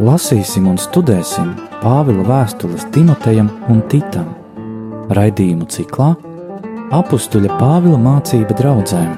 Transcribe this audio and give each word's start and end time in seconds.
Lasīsim 0.00 0.64
un 0.70 0.78
studēsim 0.80 1.50
Pāvila 1.82 2.22
vēstules 2.24 2.86
Timotejam 2.94 3.50
un 3.68 3.82
Titam. 3.92 4.30
Raidījumu 5.12 5.66
ciklā 5.68 6.14
Apstuļa 6.96 7.58
Pāvila 7.60 7.98
mācība 8.00 8.56
draudzēm. 8.56 9.12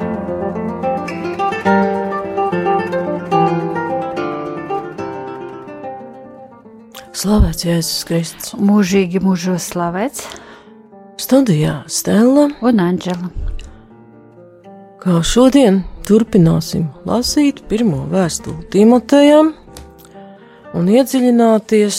Slavēts 7.23 7.69
Jēzus 7.69 8.03
Kristus. 8.09 8.57
Mūžīgi 8.59 9.23
mūžos 9.23 9.71
slavēts 9.71 10.27
Studijā 11.23 11.85
Stela 11.87 12.49
un 12.59 12.83
Anģela. 12.83 13.42
Kā 15.03 15.17
šodien 15.27 15.81
turpināsim 16.07 16.85
lasīt 17.03 17.65
pirmo 17.67 18.05
vēstuli 18.07 18.69
Timotejam 18.71 19.49
un 20.79 20.91
iedziļināties 20.95 21.97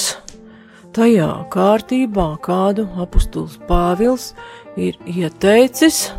tajā 0.96 1.28
kārtībā, 1.52 2.30
kādu 2.46 2.86
apustulis 3.04 3.58
Pāvils 3.68 4.30
ir 4.80 4.96
ieteicis 5.04 6.14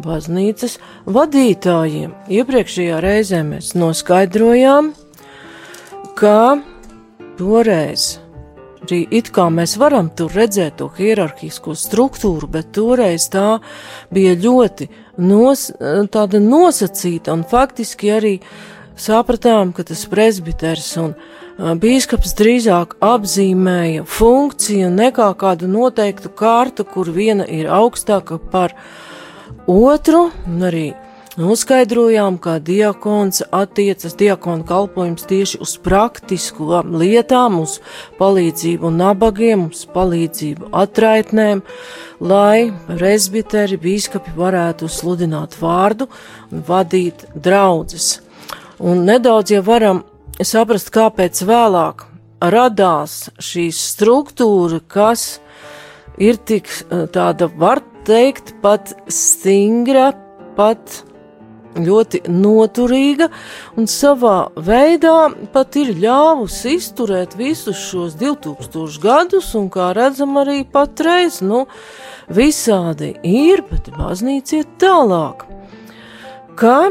baznīcas 0.00 0.78
vadītājiem. 1.04 2.16
Iepriekšējā 2.38 3.02
reizē 3.04 3.42
mēs 3.50 3.74
noskaidrojām, 3.76 4.94
ka 6.16 6.38
toreiz 7.36 8.14
arī 8.86 9.00
it 9.10 9.30
kā 9.34 9.48
mēs 9.52 9.76
varam 9.80 10.10
tur 10.14 10.32
redzēt 10.34 10.78
to 10.80 10.88
hierarhisko 10.96 11.74
struktūru, 11.78 12.48
bet 12.50 12.72
toreiz 12.76 13.28
tā 13.32 13.58
bija 14.14 14.36
ļoti 14.38 14.88
nos, 15.18 15.68
tāda 16.12 16.40
nosacīta 16.42 17.34
un 17.34 17.44
faktiski 17.48 18.12
arī 18.14 18.34
sapratām, 18.98 19.72
ka 19.72 19.86
tas 19.88 20.04
presbiters 20.10 20.90
un 21.00 21.14
bīskaps 21.58 22.36
drīzāk 22.38 22.96
apzīmēja 23.02 24.06
funkciju 24.06 24.92
nekā 24.94 25.32
kādu 25.38 25.70
noteiktu 25.70 26.30
kārtu, 26.38 26.86
kur 26.86 27.10
viena 27.10 27.46
ir 27.46 27.70
augstāka 27.70 28.38
par 28.38 28.76
otru, 29.66 30.28
un 30.46 30.66
arī 30.70 30.86
Noskaidrojām, 31.38 32.34
ka 32.42 32.56
diakons 32.58 33.44
attiecas 33.54 34.16
diakona 34.18 34.64
kalpojums 34.66 35.22
tieši 35.30 35.60
uz 35.62 35.76
praktisko 35.78 36.80
lietām, 36.90 37.60
uz 37.62 37.76
palīdzību 38.18 38.90
nabagiem, 38.90 39.68
uz 39.70 39.84
palīdzību 39.94 40.72
atraitnēm, 40.82 41.62
lai 42.18 42.72
presbiteri, 42.88 43.78
bīskapi 43.78 44.34
varētu 44.34 44.90
sludināt 44.90 45.54
vārdu 45.62 46.10
un 46.50 46.66
vadīt 46.66 47.28
draudzes. 47.38 48.16
Un 48.82 49.06
nedaudz 49.06 49.54
jau 49.54 49.62
varam 49.70 50.02
saprast, 50.42 50.90
kāpēc 50.90 51.46
vēlāk 51.46 52.08
radās 52.42 53.28
šī 53.38 53.70
struktūra, 53.70 54.82
kas 54.82 55.36
ir 56.18 56.42
tik 56.42 56.66
tāda, 57.14 57.46
var 57.46 57.86
teikt, 58.10 58.56
pat 58.58 58.96
stingra, 59.06 60.16
pat 60.58 61.04
ļoti 61.76 62.22
noturīga 62.32 63.28
un 63.78 63.88
savā 63.90 64.48
veidā 64.54 65.28
pat 65.52 65.76
ir 65.80 65.92
ļāvusi 65.98 66.76
izturēt 66.78 67.36
visus 67.38 67.78
šos 67.90 68.16
2000 68.20 69.00
gadus, 69.02 69.52
un 69.58 69.68
kā 69.72 69.90
redzam, 69.96 70.36
arī 70.40 70.62
patreiz, 70.64 71.40
nu, 71.44 71.66
visādi 72.28 73.14
ir, 73.26 73.64
bet 73.70 73.92
baznīca 73.96 74.62
iet 74.62 74.78
tālāk. 74.82 75.44
Kā 76.58 76.90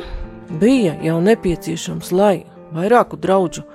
bija 0.62 0.96
jau 1.04 1.18
nepieciešams, 1.24 2.14
lai 2.16 2.36
vairāku 2.76 3.20
draugu 3.20 3.66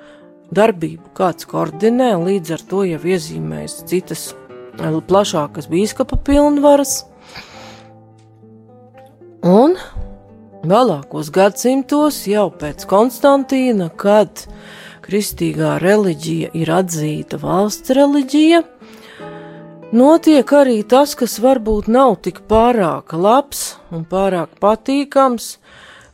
darbību 0.53 1.13
kāds 1.17 1.49
koordinē, 1.49 2.13
līdz 2.21 2.55
ar 2.57 2.65
to 2.69 2.85
jau 2.89 3.01
iezīmējas 3.01 3.83
citas 3.89 4.31
plašākas 4.77 5.69
bīskapa 5.69 6.17
pilnvaras. 6.25 7.03
Un 9.43 9.77
Vēlākos 10.63 11.33
gadsimtos, 11.35 12.21
jau 12.31 12.45
pēc 12.55 12.85
Konstantīna, 12.87 13.89
kad 13.99 14.45
kristīgā 15.03 15.73
reliģija 15.83 16.53
ir 16.55 16.71
atzīta 16.71 17.41
valsts 17.43 17.91
reliģija, 17.99 18.61
notiek 19.91 20.55
arī 20.55 20.77
tas, 20.87 21.17
kas 21.19 21.35
varbūt 21.43 21.91
nav 21.91 22.21
tik 22.23 22.45
pārāk 22.47 23.11
labs 23.19 23.65
un 23.91 24.07
pārāk 24.07 24.55
patīkams, 24.63 25.57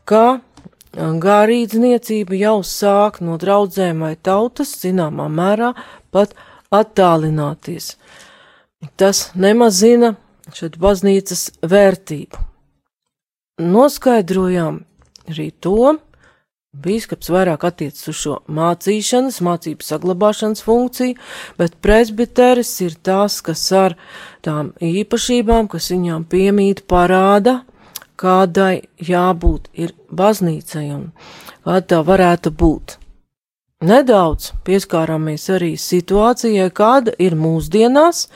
ka 0.08 0.40
garīdzniecība 0.96 2.40
jau 2.40 2.56
sāk 2.64 3.20
no 3.20 3.36
draudzēm 3.36 4.00
vai 4.08 4.14
tautas 4.16 4.72
zināmā 4.80 5.28
mērā 5.28 5.74
pat 6.08 6.32
attālināties. 6.72 7.98
Tas 8.96 9.26
nemazina 9.36 10.14
šeit 10.56 10.80
baznīcas 10.80 11.50
vērtību 11.60 12.47
noskaidrojām 13.58 14.82
arī 15.28 15.50
to, 15.60 15.96
Bīskaps 16.78 17.30
vairāk 17.32 17.64
attiecas 17.64 18.10
uz 18.10 18.18
šo 18.20 18.34
mācīšanas, 18.54 19.40
mācību 19.42 19.86
saglabāšanas 19.86 20.60
funkciju, 20.62 21.16
bet 21.58 21.78
presbiteris 21.82 22.74
ir 22.84 22.94
tas, 23.02 23.40
kas 23.42 23.62
ar 23.72 23.96
tām 24.44 24.74
īpašībām, 24.84 25.70
kas 25.72 25.88
viņām 25.94 26.26
piemīt, 26.28 26.84
parāda, 26.84 27.62
kādai 28.20 28.84
jābūt 29.00 29.72
ir 29.80 29.96
baznīcai 30.12 30.84
un 30.92 31.08
kāda 31.64 31.86
tā 31.94 32.02
varētu 32.04 32.52
būt. 32.52 32.98
Nedaudz 33.88 34.52
pieskārāmies 34.66 35.48
arī 35.54 35.72
situācijai, 35.78 36.68
kāda 36.74 37.16
ir 37.22 37.38
mūsdienās, 37.38 38.26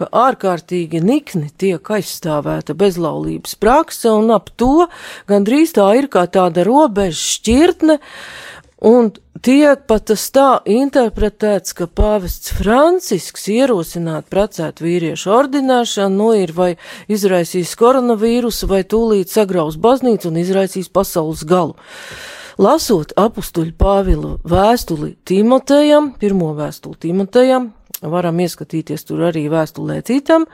ka 0.00 0.08
ārkārtīgi 0.16 1.02
nikni 1.04 1.50
tiek 1.60 1.92
aizstāvēta 1.96 2.76
bezlaulības 2.78 3.56
prakse, 3.60 4.08
un 4.08 4.32
ap 4.32 4.48
to 4.56 4.88
gandrīz 5.28 5.74
tā 5.76 5.90
ir 5.98 6.08
kā 6.12 6.24
tāda 6.32 6.64
robeža 6.64 7.20
šķirtne, 7.20 7.98
un 8.88 9.10
tiek 9.44 9.84
pat 9.90 10.06
tas 10.08 10.24
tā 10.32 10.48
interpretēts, 10.68 11.74
ka 11.76 11.84
pāvests 11.86 12.54
Francisks 12.56 13.48
ierosināt 13.52 14.30
precēt 14.32 14.80
vīriešu 14.84 15.32
ordinēšanu, 15.36 16.16
nu 16.16 16.30
ir 16.38 16.54
vai 16.56 16.70
izraisīs 17.12 17.76
koronavīrusu, 17.80 18.68
vai 18.70 18.82
tūlīt 18.88 19.32
sagraus 19.32 19.76
baznīcu 19.80 20.32
un 20.32 20.40
izraisīs 20.40 20.88
pasaules 20.92 21.44
galu. 21.48 21.76
Lasot 22.60 23.14
apustuļu 23.16 23.72
Pāvila 23.80 24.34
vēstuli 24.44 25.14
Timotejam, 25.24 26.10
pirmo 26.20 26.50
vēstuli 26.58 26.98
Timotejam, 27.06 27.70
varam 28.02 28.40
ieskatīties 28.40 29.04
tur 29.08 29.26
arī 29.28 29.46
vēstulē 29.52 30.00
citam, 30.06 30.46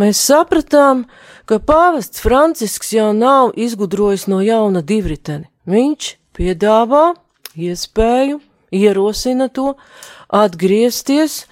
mēs 0.00 0.20
sapratām, 0.24 1.04
ka 1.44 1.60
pāvests 1.60 2.22
Francisks 2.22 2.92
jau 2.94 3.10
nav 3.16 3.52
izgudrojis 3.58 4.28
no 4.30 4.40
jauna 4.44 4.82
divriteni. 4.86 5.48
Viņš 5.68 6.14
piedāvā 6.36 7.14
iespēju, 7.58 8.40
ierosina 8.70 9.50
to 9.52 9.74
atgriezties 10.30 11.44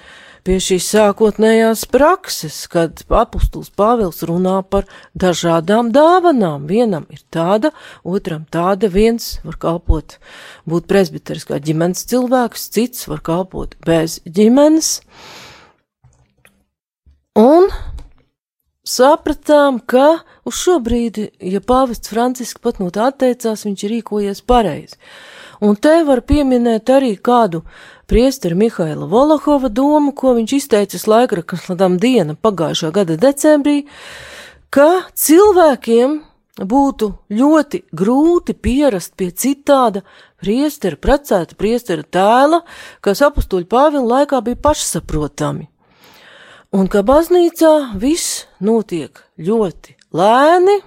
pie 0.48 0.56
šīs 0.64 0.86
sākotnējās 0.94 1.82
prakses, 1.92 2.62
kad 2.72 3.02
apustulis 3.12 3.68
Pāvils 3.76 4.22
runā 4.24 4.62
par 4.64 4.86
dažādām 5.12 5.90
dāvanām. 5.92 6.64
Vienam 6.70 7.04
ir 7.12 7.20
tāda, 7.34 7.74
otram 8.00 8.46
tāda, 8.48 8.88
viens 8.88 9.34
var 9.44 9.58
kalpot, 9.60 10.16
būt 10.64 10.86
presbiteris 10.88 11.44
kā 11.50 11.58
ģimenes 11.60 12.06
cilvēks, 12.08 12.64
cits 12.72 13.04
var 13.10 13.20
kalpot 13.26 13.74
bez 13.84 14.22
ģimenes. 14.24 15.02
Un 17.36 17.68
sapratām, 18.88 19.82
ka 19.84 20.22
uz 20.48 20.62
šo 20.62 20.78
brīdi, 20.80 21.28
ja 21.44 21.60
pāvests 21.60 22.08
Francisks 22.08 22.64
pat 22.64 22.80
no 22.80 22.88
tā 22.94 23.10
atteicās, 23.12 23.68
viņš 23.68 23.84
ir 23.84 23.98
rīkojies 23.98 24.40
pareizi. 24.48 24.96
Un 25.60 25.76
te 25.76 25.92
var 26.06 26.22
pieminēt 26.24 26.88
arī 26.94 27.16
kādu 27.18 27.64
priesteri 28.08 28.56
Mihaila 28.56 29.06
Volahova 29.06 29.68
domu, 29.68 30.14
ko 30.16 30.32
viņš 30.38 30.54
izteicis 30.56 31.06
laikrakstām 31.10 31.98
diena 32.00 32.34
pagājušā 32.34 32.90
gada 32.96 33.18
decembrī, 33.20 33.82
ka 34.72 34.88
cilvēkiem 35.12 36.18
būtu 36.58 37.10
ļoti 37.30 37.82
grūti 37.94 38.54
pierast 38.56 39.14
pie 39.16 39.30
citāda 39.30 40.02
priestera, 40.42 40.96
precēta 40.96 41.54
priestera 41.58 42.02
tēla, 42.02 42.62
kas 43.04 43.22
apustuļu 43.22 43.68
Pāvila 43.70 44.22
laikā 44.22 44.40
bija 44.42 44.58
pašsaprotami. 44.62 45.68
Un 46.74 46.88
ka 46.88 47.04
baznīcā 47.06 47.94
viss 47.96 48.44
notiek 48.60 49.22
ļoti 49.40 49.94
lēni, 50.12 50.80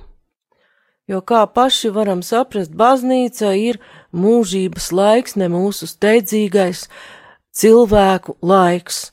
jo 1.12 1.20
kā 1.22 1.44
paši 1.46 1.92
varam 1.94 2.24
saprast, 2.24 2.72
baznīca 2.72 3.52
ir 3.58 3.82
mūžības 4.16 4.92
laiks, 4.96 5.36
ne 5.36 5.52
mūsu 5.52 5.90
steidzīgais 5.90 6.88
cilvēku 7.52 8.38
laiks. 8.42 9.10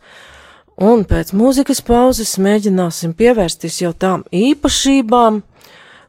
Un 0.79 1.03
pēc 1.11 1.33
mūzikas 1.35 1.83
pauzes 1.83 2.37
mēģināsim 2.39 3.17
pievērsties 3.19 3.81
jau 3.83 3.91
tām 3.91 4.23
īpašībām, 4.31 5.43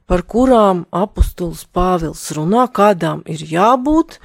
par 0.10 0.24
kurām 0.26 0.86
apustulis 0.94 1.66
Pāvils 1.74 2.24
runā, 2.38 2.68
kādām 2.74 3.22
ir 3.30 3.42
jābūt 3.46 4.18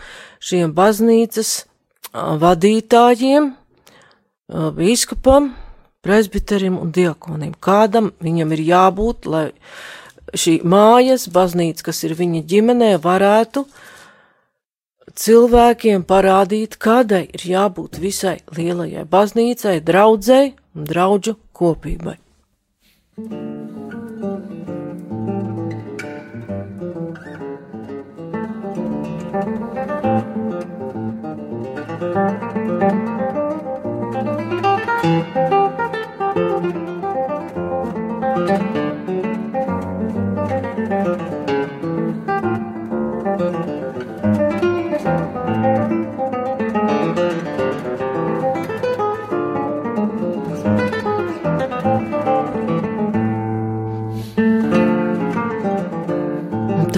šiem 0.45 0.73
baznīcas 0.77 1.65
vadītājiem, 2.13 3.51
bīskapam, 4.49 5.51
presbiterim 6.05 6.79
un 6.81 6.93
diakonim. 6.93 7.53
Kādam 7.57 8.13
viņam 8.21 8.53
ir 8.57 8.65
jābūt, 8.69 9.29
lai 9.29 9.47
šī 10.39 10.59
mājas, 10.67 11.29
baznīca, 11.33 11.89
kas 11.91 12.05
ir 12.07 12.15
viņa 12.19 12.43
ģimenē, 12.51 12.91
varētu 13.03 13.65
cilvēkiem 15.15 16.05
parādīt, 16.09 16.79
kādai 16.81 17.25
ir 17.31 17.47
jābūt 17.55 18.01
visai 18.03 18.39
lielajai 18.57 19.07
baznīcai, 19.11 19.79
draudzēji 19.85 20.55
un 20.75 20.91
draudžu 20.91 21.39
kopībai. 21.55 22.19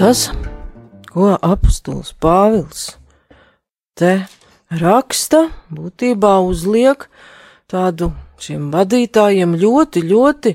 Tas, 0.07 0.29
ko 1.11 1.33
apustulis 1.43 2.13
Pāvils 2.23 2.83
te 3.99 4.11
raksta, 4.79 5.41
būtībā 5.67 6.29
uzliek 6.47 7.03
tādu 7.67 8.13
šiem 8.39 8.69
vadītājiem 8.71 9.57
ļoti, 9.59 10.05
ļoti 10.07 10.53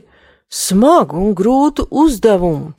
smagu 0.48 1.20
un 1.20 1.34
grūtu 1.36 1.84
uzdevumu. 1.84 2.70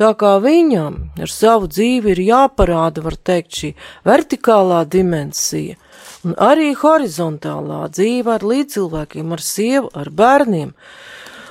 Tā 0.00 0.14
kā 0.16 0.30
viņam 0.40 0.96
ar 1.20 1.34
savu 1.34 1.68
dzīvi 1.68 2.14
ir 2.14 2.24
jāparāda, 2.30 3.04
var 3.04 3.18
teikt, 3.20 3.52
šī 3.52 3.74
vertikālā 4.08 4.86
dimensija, 4.88 5.76
un 6.24 6.32
arī 6.48 6.72
horizontālā 6.80 7.82
dzīve 7.92 8.38
ar 8.38 8.48
līdzcilvēkiem, 8.54 9.36
ar 9.36 9.44
sievu, 9.50 9.92
ar 9.92 10.08
bērniem, 10.08 10.72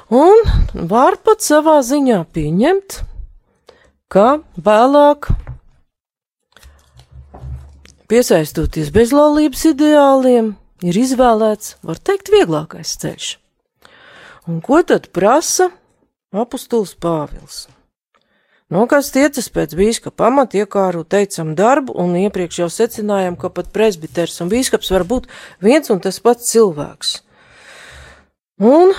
un 0.09 0.43
var 0.73 1.21
pat 1.21 1.45
savā 1.45 1.83
ziņā 1.85 2.23
pieņemt, 2.33 3.01
ka 4.11 4.41
vēlāk 4.59 5.31
Piesaistoties 8.11 8.89
bezlaulības 8.91 9.61
ideāliem, 9.69 10.49
ir 10.83 10.97
izvēlēts, 10.99 11.77
var 11.87 11.95
teikt, 11.95 12.27
vieglākais 12.33 12.97
ceļš. 12.99 13.27
Un 14.51 14.57
ko 14.59 14.81
tad 14.83 15.07
prasa 15.15 15.69
apustulis 16.35 16.91
Pāvils? 16.99 17.69
No 18.71 18.83
kas 18.91 19.13
tiecas 19.15 19.47
pēc 19.51 19.77
bīskapa 19.79 20.25
pamata 20.25 20.59
iekāru 20.59 21.05
teicam 21.07 21.53
darbu, 21.55 21.95
un 22.03 22.17
iepriekš 22.19 22.59
jau 22.65 22.67
secinājām, 22.71 23.39
ka 23.39 23.47
pat 23.47 23.71
presbiters 23.71 24.35
un 24.43 24.51
bīskaps 24.51 24.91
var 24.91 25.07
būt 25.07 25.31
viens 25.63 25.87
un 25.87 26.03
tas 26.03 26.19
pats 26.19 26.51
cilvēks. 26.51 27.15
Un 28.59 28.91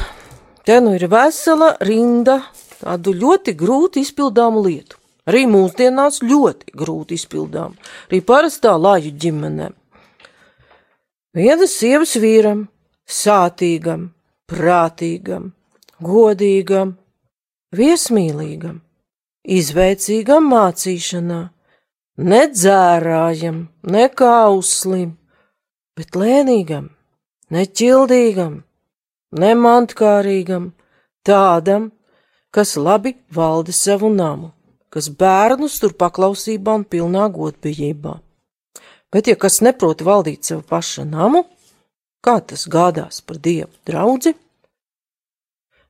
te 0.64 0.80
nu 0.80 0.96
ir 0.96 1.04
vesela 1.12 1.74
rinda 1.84 2.40
tādu 2.80 3.12
ļoti 3.12 3.52
grūti 3.60 4.08
izpildāmu 4.08 4.64
lietu. 4.64 5.01
Arī 5.30 5.44
mūsdienās 5.46 6.18
ļoti 6.26 6.72
grūti 6.74 7.14
izpildām, 7.14 7.76
arī 8.08 8.18
parastā 8.26 8.74
lāju 8.74 9.12
ģimenēm. 9.22 9.74
Vienas 11.38 11.74
sievas 11.78 12.16
vīram, 12.18 12.64
sātīgam, 13.06 14.08
prātīgam, 14.50 15.52
godīgam, 16.02 16.96
viesmīlīgam, 17.78 18.80
izveicīgam 19.46 20.48
mācīšanā, 20.50 21.38
nedzērājam, 22.32 23.60
nekauslim, 23.94 25.12
bet 25.96 26.18
lēnīgam, 26.18 26.88
neķildīgam, 27.54 28.58
nemantkārīgam, 29.38 30.66
tādam, 31.22 31.92
kas 32.50 32.74
labi 32.76 33.14
valda 33.30 33.72
savu 33.72 34.10
namu 34.10 34.50
kas 34.92 35.08
bērnus 35.08 35.78
tur 35.80 35.94
paklausībā 35.96 36.76
un 36.80 36.84
pilnā 36.84 37.26
godbijībā. 37.32 38.18
Bet, 39.12 39.28
ja 39.28 39.36
kas 39.36 39.60
neprot 39.64 40.04
valdīt 40.04 40.48
sev 40.48 40.62
paša 40.68 41.04
namu, 41.08 41.44
kā 42.24 42.38
tas 42.40 42.64
gādās 42.68 43.20
par 43.24 43.40
dievu 43.40 43.72
draudzi? 43.88 44.34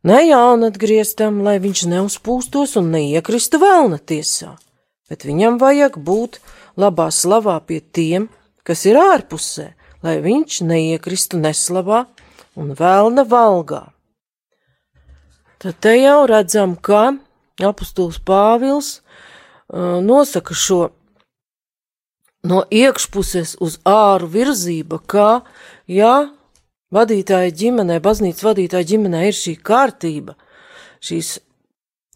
Ne 0.02 0.18
jaunu 0.26 0.66
atgrieztam, 0.72 1.42
lai 1.46 1.60
viņš 1.62 1.84
neuzpūstos 1.92 2.74
un 2.80 2.90
neiekristu 2.94 3.60
vēlna 3.62 4.00
tiesā, 4.02 4.56
bet 5.10 5.26
viņam 5.28 5.60
vajag 5.62 5.98
būt 6.02 6.40
labā 6.82 7.06
slavā 7.14 7.60
pie 7.62 7.78
tiem, 7.78 8.26
kas 8.66 8.82
ir 8.90 8.98
ārpusē, 8.98 9.68
lai 10.02 10.16
viņš 10.24 10.62
neiekristu 10.66 11.38
neslavā 11.38 12.04
un 12.58 12.74
vēlna 12.78 13.22
valgā. 13.30 13.84
Tad 15.62 15.78
te 15.78 15.94
jau 15.94 16.24
redzam, 16.26 16.74
ka 16.74 17.12
apustulis 17.68 18.18
Pāvils 18.26 18.98
nosaka 19.72 20.54
šo 20.54 20.80
no 22.42 22.62
iekšpuses 22.70 23.56
uz 23.62 23.78
āru 23.86 24.28
virzība, 24.30 24.98
kā, 25.06 25.42
ja 25.86 26.32
vadītāja 26.92 27.52
ģimenē, 27.54 28.00
baznīcas 28.02 28.44
vadītāja 28.44 28.88
ģimenē 28.92 29.22
ir 29.28 29.38
šī 29.38 29.54
kārtība, 29.62 30.34
šīs 31.02 31.38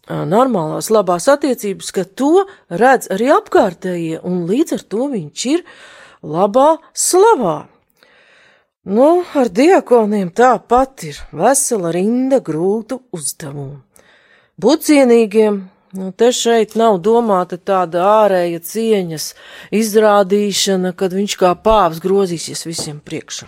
normālās 0.07 0.91
labās 0.93 1.27
attiecības, 1.31 1.91
ka 1.95 2.03
to 2.03 2.45
redz 2.69 3.09
arī 3.11 3.31
apkārtējie, 3.35 4.21
un 4.23 4.45
līdz 4.49 4.77
ar 4.77 4.85
to 4.91 5.09
viņš 5.15 5.47
ir 5.53 5.65
labā 6.23 6.77
slavā. 6.95 7.57
Nu, 8.87 9.25
ar 9.35 9.49
diakoniem 9.51 10.29
tāpat 10.31 11.03
ir 11.09 11.17
vesela 11.35 11.91
rinda 11.91 12.39
grūtu 12.39 13.01
uzdevumu. 13.11 13.81
Būt 14.57 14.87
cienīgiem, 14.87 15.57
nu, 15.99 16.07
te 16.17 16.31
šeit 16.33 16.71
nav 16.81 16.95
domāta 17.05 17.59
tāda 17.61 18.01
ārēja 18.23 18.57
cieņas 18.65 19.27
izrādīšana, 19.77 20.95
kad 20.97 21.13
viņš 21.13 21.35
kā 21.37 21.51
pāvs 21.61 22.01
grozīsies 22.01 22.65
visiem 22.65 22.97
priekšā. 22.97 23.45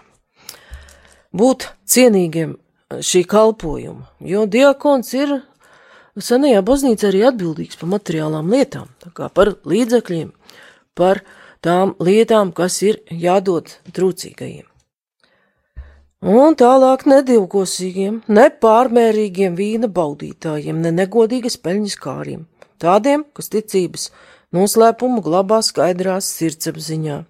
Būt 1.34 1.66
cienīgiem 1.90 2.54
šī 3.02 3.24
kalpojuma, 3.26 4.06
jo 4.22 4.46
diakons 4.46 5.10
ir 5.18 5.34
senajā 6.14 6.62
baznīcā 6.70 7.10
arī 7.10 7.26
atbildīgs 7.34 7.82
par 7.82 7.90
materiālām 7.98 8.54
lietām, 8.54 8.94
tā 9.02 9.10
kā 9.10 9.34
par 9.34 9.56
līdzekļiem, 9.66 10.30
par 10.94 11.24
tām 11.66 11.98
lietām, 11.98 12.54
kas 12.54 12.84
ir 12.86 13.02
jādod 13.10 13.80
trūcīgajiem. 13.98 14.69
Un 16.20 16.52
tālāk 16.60 17.06
nedivkosīgiem, 17.08 18.18
nepārmērīgiem 18.28 19.54
vīna 19.56 19.88
baudītājiem, 19.88 20.82
ne 20.84 20.92
negodīgas 20.92 21.56
peļņas 21.64 21.96
kāriem, 21.96 22.42
tādiem, 22.76 23.24
kas 23.32 23.48
ticības 23.48 24.10
noslēpumu 24.52 25.24
glabā 25.24 25.62
skaidrās 25.64 26.28
sirdsapziņā. 26.36 27.22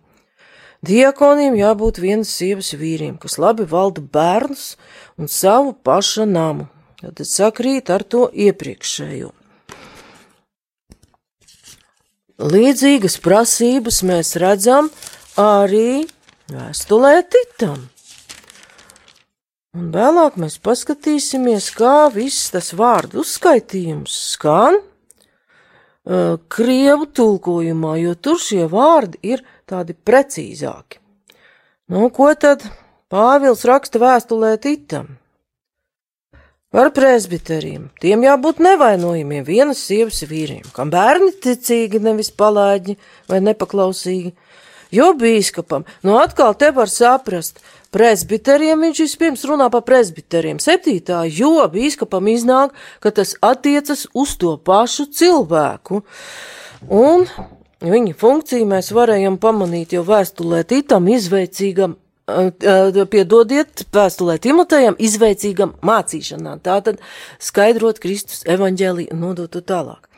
Diekoniem 0.81 1.59
jābūt 1.59 1.99
vienas 2.01 2.31
sievas 2.33 2.71
vīriem, 2.73 3.19
kas 3.21 3.37
labi 3.37 3.67
valda 3.69 4.01
bērnus 4.01 4.73
un 5.21 5.29
savu 5.29 5.75
paša 5.75 6.25
namu, 6.25 6.65
tad 6.97 7.21
sakrīt 7.29 7.93
ar 7.93 8.01
to 8.01 8.25
iepriekšējo. 8.33 9.29
Līdzīgas 12.39 13.19
prasības 13.21 14.01
mēs 14.01 14.33
redzam 14.39 14.89
arī 15.37 16.07
vēstulē 16.49 17.17
Titam. 17.29 17.89
Un 19.77 19.91
vēlāk 19.93 20.39
mēs 20.41 20.55
paskatīsimies, 20.65 21.67
kā 21.77 22.07
viss 22.09 22.49
tas 22.49 22.71
vārdu 22.73 23.21
uzskaitījums 23.21 24.15
skan 24.31 24.79
uh, 24.79 26.39
krievu 26.49 27.05
tulkojumā, 27.05 27.93
jo 28.01 28.15
tur 28.17 28.41
šie 28.41 28.65
vārdi 28.71 29.21
ir 29.35 29.43
tādi 29.69 29.93
precīzāki. 29.93 30.97
Nu, 31.93 32.09
ko 32.09 32.31
tad 32.33 32.65
Pāvils 33.09 33.61
raksta 33.65 34.01
vēstulē 34.01 34.55
Titam? 34.61 35.19
Par 36.73 36.91
presbiteriem. 36.93 37.87
Tiem 38.01 38.25
jābūt 38.25 38.59
nevainojumiem 38.61 39.45
vienas 39.45 39.81
sievas 39.85 40.21
vīriem, 40.29 40.65
kam 40.73 40.89
bērni 40.93 41.31
ticīgi, 41.41 42.01
nevis 42.01 42.29
palāģi 42.29 42.97
vai 43.29 43.39
nepaklausīgi. 43.45 44.35
Jo 44.93 45.11
bīskapam, 45.17 45.85
nu 46.05 46.17
atkal 46.17 46.53
te 46.57 46.69
var 46.73 46.89
saprast, 46.89 47.61
presbiteriem 47.95 48.81
viņš 48.87 49.03
vispirms 49.05 49.45
runā 49.49 49.69
par 49.73 49.85
presbiteriem. 49.87 50.59
Septītā, 50.61 51.23
jo 51.29 51.55
bīskapam 51.71 52.27
iznāk, 52.31 52.75
ka 53.03 53.13
tas 53.15 53.35
attiecas 53.41 54.07
uz 54.13 54.35
to 54.39 54.57
pašu 54.57 55.09
cilvēku. 55.13 56.03
Un 56.87 57.25
viņa 57.83 58.13
funkciju 58.19 58.67
mēs 58.69 58.93
varējām 58.95 59.39
pamanīt 59.41 59.97
jau 59.97 60.05
vēstulē 60.07 60.63
Titam 60.67 61.09
izveicīgam 61.11 61.97
piedodiet 63.09 63.85
vēstulē 63.93 64.37
Timotejam, 64.41 64.97
izveicīgam 64.99 65.73
mācīšanā, 65.85 66.59
tātad 66.61 67.01
skaidrot 67.41 67.99
Kristus 68.03 68.43
evaņģēliju 68.45 69.15
un 69.15 69.23
nodot 69.23 69.51
to 69.51 69.61
tālāk. 69.61 70.08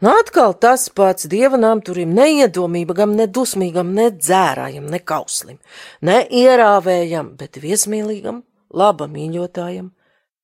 Nu, 0.00 0.10
atkal 0.10 0.56
tas 0.58 0.88
pats 0.90 1.28
dievanām 1.30 1.80
turim 1.84 2.14
neiedomīgam, 2.16 3.14
ne 3.14 3.28
dusmīgam, 3.30 3.92
ne 3.94 4.08
dzērājam, 4.10 4.88
ne 4.90 4.98
kauslim, 4.98 5.60
ne 6.02 6.24
ierāvējam, 6.26 7.34
bet 7.38 7.60
viesmīlīgam, 7.62 8.42
laba 8.74 9.06
mīļotājam, 9.06 9.92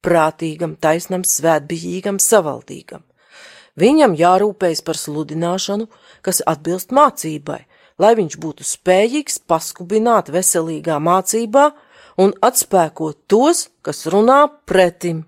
prātīgam, 0.07 0.77
taisnam, 0.79 1.27
svētbijīgam, 1.27 2.21
savaldīgam. 2.23 3.03
Viņam 3.81 4.15
jārūpējas 4.19 4.85
par 4.87 4.99
sludināšanu, 4.99 5.89
kas 6.23 6.43
atbilst 6.47 6.95
mācībai, 6.95 7.65
lai 7.99 8.13
viņš 8.19 8.37
būtu 8.43 8.67
spējīgs 8.67 9.41
paskubināt 9.51 10.31
veselīgā 10.31 10.99
mācībā 11.03 11.71
un 12.23 12.35
atspēkot 12.45 13.27
tos, 13.31 13.69
kas 13.83 14.07
runā 14.11 14.45
pretim. 14.67 15.25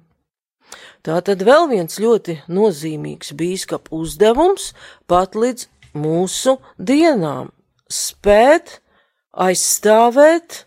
Tā 1.02 1.16
tad 1.26 1.40
vēl 1.42 1.66
viens 1.66 1.98
ļoti 1.98 2.36
nozīmīgs 2.46 3.32
bīskapa 3.34 3.90
uzdevums 3.98 4.68
pat 5.10 5.34
līdz 5.34 5.64
mūsu 5.98 6.60
dienām- 6.78 7.50
spēt 8.02 8.78
aizstāvēt 9.34 10.64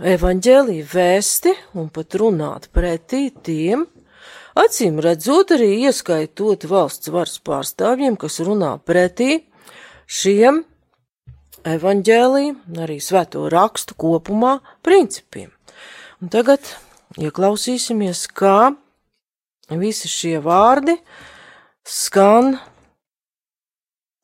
evaņģēlīju 0.00 0.86
vēsti 0.88 1.52
un 1.74 1.90
pat 1.92 2.16
runāt 2.16 2.70
pretī 2.72 3.28
tiem, 3.44 3.84
acīm 4.56 5.02
redzot 5.04 5.52
arī 5.52 5.84
ieskaitot 5.84 6.64
valsts 6.64 7.12
varas 7.12 7.36
pārstāvjiem, 7.38 8.16
kas 8.16 8.40
runā 8.40 8.80
pretī 8.80 9.44
šiem 10.06 10.64
evaņģēliju, 11.66 12.56
arī 12.78 12.98
svēto 13.02 13.50
rakstu 13.52 13.94
kopumā 14.00 14.60
principiem. 14.82 15.52
Un 16.22 16.32
tagad 16.32 16.60
ieklausīsimies, 17.20 18.24
kā 18.32 18.72
visi 19.74 20.08
šie 20.10 20.38
vārdi 20.44 20.96
skan, 21.86 22.56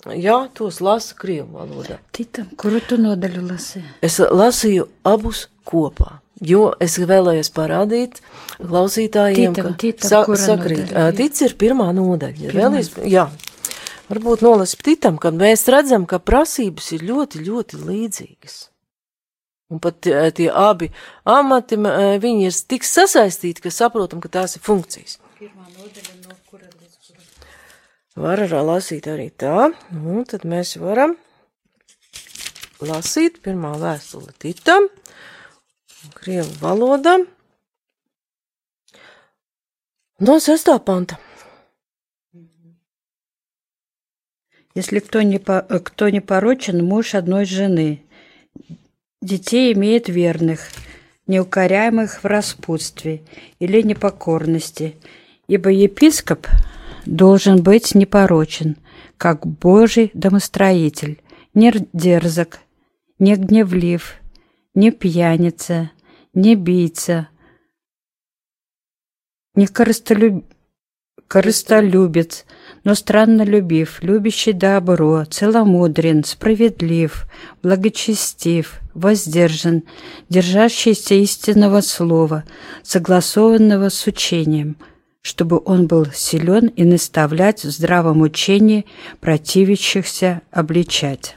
jā, 0.06 0.38
tos 0.54 0.80
lasa 0.82 1.14
Krievu 1.18 1.58
valodā. 1.60 1.98
Titam, 2.14 2.50
kuru 2.58 2.80
tu 2.86 2.98
nodaļu 3.00 3.44
lasi? 3.50 3.82
Es 4.02 4.18
lasīju 4.22 4.88
abus 5.06 5.48
kopā. 5.68 6.18
Jo 6.42 6.72
es 6.82 6.96
vēlējos 6.98 7.52
parādīt 7.54 8.18
klausītājiem, 8.58 9.52
Titam, 9.54 9.68
ka 9.68 9.78
titam, 9.78 10.08
sa 10.08 10.24
sakrīt. 10.26 10.88
nodaļa? 10.90 11.12
Tic 11.20 11.42
ir 11.46 11.54
pirmā 11.60 11.92
nodaļa. 11.94 12.48
Pirmā. 12.48 12.56
Vēlējos, 12.58 12.90
jā, 13.06 13.28
varbūt 14.10 14.42
nolasīt 14.42 14.82
titam, 14.82 15.20
kad 15.22 15.38
mēs 15.38 15.68
redzam, 15.70 16.06
ka 16.10 16.18
prasības 16.18 16.90
ir 16.96 17.06
ļoti, 17.06 17.44
ļoti 17.46 17.82
līdzīgas. 17.86 18.56
Un 19.72 19.78
pat 19.80 20.02
tie 20.02 20.50
abi 20.50 20.90
amati, 21.24 21.78
viņi 22.20 22.48
ir 22.50 22.56
tik 22.68 22.84
sasaistīti, 22.84 23.62
ka 23.64 23.70
saprotam, 23.72 24.20
ka 24.20 24.28
tās 24.28 24.58
ir 24.58 24.66
funkcijas. 24.66 25.20
Var 28.14 28.42
arī 28.44 28.58
lasīt 28.68 29.06
arī 29.08 29.28
tā, 29.42 29.72
un 29.90 30.24
tad 30.28 30.44
mēs 30.44 30.76
varam 30.78 31.16
lasīt 32.82 33.40
pirmā 33.42 33.72
vēstule 33.80 34.34
titam, 34.42 34.88
krievu 36.18 36.52
valodā, 36.60 37.16
no 40.20 40.38
sestā 40.38 40.78
panta. 40.78 41.18
Если 44.74 45.00
кто 45.00 45.20
не, 45.22 45.38
по- 45.38 45.62
кто 45.62 46.08
не 46.08 46.20
порочен, 46.20 46.84
муж 46.84 47.14
одной 47.14 47.44
жены, 47.44 48.02
детей 49.20 49.72
имеет 49.74 50.08
верных, 50.08 50.60
неукоряемых 51.26 52.22
в 52.22 52.26
распутстве 52.26 53.22
или 53.58 53.82
непокорности, 53.82 54.96
ибо 55.52 55.68
епископ 55.68 56.46
должен 57.04 57.62
быть 57.62 57.94
непорочен, 57.94 58.78
как 59.18 59.46
Божий 59.46 60.10
домостроитель, 60.14 61.20
не 61.52 61.70
дерзок, 61.92 62.60
не 63.18 63.36
гневлив, 63.36 64.14
не 64.74 64.90
пьяница, 64.92 65.90
не 66.32 66.54
бийца, 66.54 67.28
не 69.54 69.66
корыстолюб... 69.66 70.46
корыстолюбец, 71.28 72.46
но 72.84 72.94
странно 72.94 73.42
любив, 73.42 74.02
любящий 74.02 74.54
добро, 74.54 75.26
целомудрен, 75.26 76.24
справедлив, 76.24 77.26
благочестив, 77.62 78.80
воздержан, 78.94 79.82
держащийся 80.30 81.14
истинного 81.16 81.82
слова, 81.82 82.44
согласованного 82.82 83.90
с 83.90 84.06
учением, 84.06 84.76
чтобы 85.21 85.61
он 85.65 85.87
был 85.87 86.05
силен 86.13 86.67
и 86.67 86.83
наставлять 86.83 87.63
в 87.63 87.69
здравом 87.69 88.21
учении 88.21 88.85
противящихся 89.19 90.41
обличать. 90.51 91.35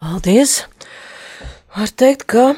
Paldies! 0.00 0.66
Var 1.72 1.88
teikt, 1.88 2.26
ka 2.28 2.52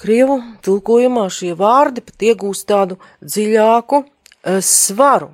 Krievu 0.00 0.38
tulkojumā 0.64 1.26
šie 1.32 1.54
vārdi 1.56 2.02
pat 2.04 2.24
iegūst 2.30 2.66
tādu 2.68 2.96
dziļāku 3.22 4.02
eh, 4.04 4.60
svaru. 4.64 5.30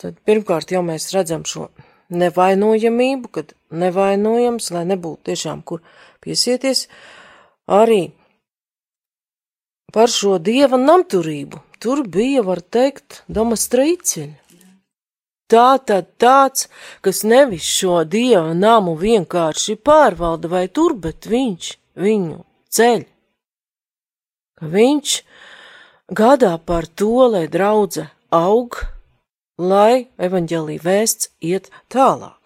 Tad 0.00 0.18
pirmkārt 0.28 0.72
jau 0.74 0.82
mēs 0.84 1.10
redzam 1.14 1.46
šo 1.48 1.68
nevainojamību, 2.12 3.30
kad 3.32 3.54
nevainojams, 3.72 4.70
lai 4.74 4.84
nebūtu 4.88 5.30
tiešām 5.30 5.62
kur 5.64 5.80
piesieties, 6.24 6.86
arī 7.66 8.12
par 9.93 10.11
šo 10.11 10.37
dieva 10.37 10.77
namturību. 10.77 11.61
Tur 11.79 12.03
bija, 12.07 12.43
var 12.43 12.61
teikt, 12.61 13.23
domastrīceļi. 13.31 14.35
Tā 15.49 15.79
tad 15.81 16.11
tāds, 16.21 16.67
kas 17.01 17.23
nevis 17.25 17.65
šo 17.65 18.03
dieva 18.05 18.53
namu 18.53 18.93
vienkārši 18.99 19.79
pārvalda 19.81 20.51
vai 20.51 20.67
tur, 20.69 20.93
bet 20.93 21.25
viņš 21.25 21.71
viņu 21.97 22.43
ceļ. 22.69 23.05
Ka 24.59 24.69
viņš 24.69 25.15
gādā 26.19 26.53
par 26.61 26.85
to, 26.85 27.31
lai 27.33 27.47
draudze 27.49 28.09
aug, 28.29 28.77
lai 29.57 30.05
evaņģēlīja 30.21 30.85
vēsts 30.85 31.31
iet 31.41 31.71
tālāk. 31.89 32.37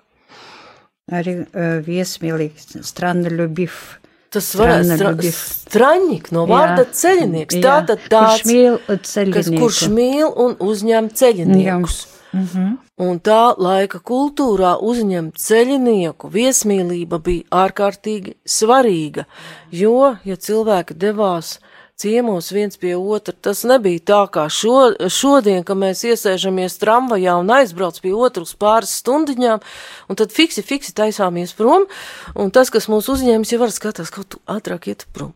Arī 1.12 1.36
eh, 1.42 1.48
uh, 1.52 1.76
viesmīlīgi, 1.84 2.86
stranda 2.88 3.34
ļubīvi. 3.34 4.03
Tas 4.34 4.48
varētu 4.58 4.98
ļubif. 5.00 5.38
straņik 5.70 6.32
no 6.34 6.46
vārda 6.50 6.86
Jā. 6.86 6.92
ceļinieks. 7.02 7.56
Jā, 7.60 7.62
Tātad 7.68 8.00
kurš 8.02 8.10
tāds, 8.10 8.48
mīl 8.50 8.80
kas, 8.88 9.14
ceļinieku. 9.14 9.60
kurš 9.62 9.82
mīl 9.94 10.34
un 10.46 10.56
uzņem 10.60 11.10
ceļniekus. 11.14 12.00
Mhm. 12.34 12.72
Un 13.04 13.20
tā 13.20 13.54
laika 13.58 14.00
kultūrā 14.00 14.76
uzņemt 14.82 15.38
ceļinieku 15.38 16.30
viesmīlība 16.34 17.20
bija 17.22 17.44
ārkārtīgi 17.52 18.36
svarīga, 18.46 19.26
jo, 19.72 20.16
ja 20.26 20.36
cilvēki 20.36 20.94
devās 20.98 21.60
ciemos 22.00 22.52
viens 22.52 22.78
pie 22.78 22.96
otra, 22.98 23.34
tas 23.34 23.64
nebija 23.68 24.02
tā 24.12 24.22
kā 24.34 24.48
šo, 24.52 24.94
šodien, 25.12 25.64
ka 25.68 25.76
mēs 25.78 26.04
iesēžamies 26.10 26.80
tramvajā 26.82 27.36
un 27.40 27.52
aizbrauc 27.54 28.00
pie 28.04 28.14
otras 28.16 28.56
pāris 28.60 28.96
stundiņām, 29.02 29.62
un 30.10 30.20
tad 30.20 30.34
fiksi, 30.36 30.66
fiksi 30.66 30.96
taisāmies 30.98 31.56
prom, 31.58 31.88
un 32.36 32.52
tas, 32.54 32.74
kas 32.74 32.90
mūs 32.92 33.12
uzņēmis, 33.14 33.54
jau 33.54 33.62
var 33.64 33.74
skatās, 33.76 34.12
kaut 34.14 34.34
tu 34.34 34.42
ātrāk 34.50 34.90
iet 34.92 35.08
prom. 35.14 35.36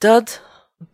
Tad 0.00 0.38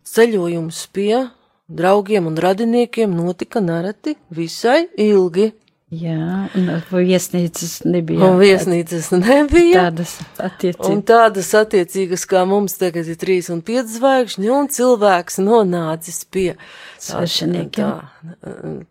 ceļojums 0.07 0.81
pie 0.91 1.27
draugiem 1.67 2.27
un 2.27 2.35
radiniekiem 2.39 3.13
notika 3.15 3.61
nereti 3.63 4.17
visai 4.33 4.87
ilgi. 4.97 5.51
Jā, 5.87 6.49
un 6.59 6.65
viesnīcas 6.91 7.77
nebija. 7.87 8.19
Un 8.27 8.33
viesnīcas 8.41 9.05
nebija. 9.15 9.85
Tādas 9.85 10.17
Un 10.19 10.49
attiecības. 10.49 11.03
tādas 11.07 11.51
attiecīgas, 11.55 12.25
kā 12.27 12.41
mums 12.49 12.75
tagad 12.75 13.07
ir 13.07 13.15
trīs 13.15 13.47
un 13.53 13.61
pieci 13.63 13.95
zvaigžņi, 13.95 14.49
un 14.51 14.67
cilvēks 14.67 15.39
nonācis 15.39 16.25
pie 16.27 16.57
Svešiniekiem. 16.99 18.03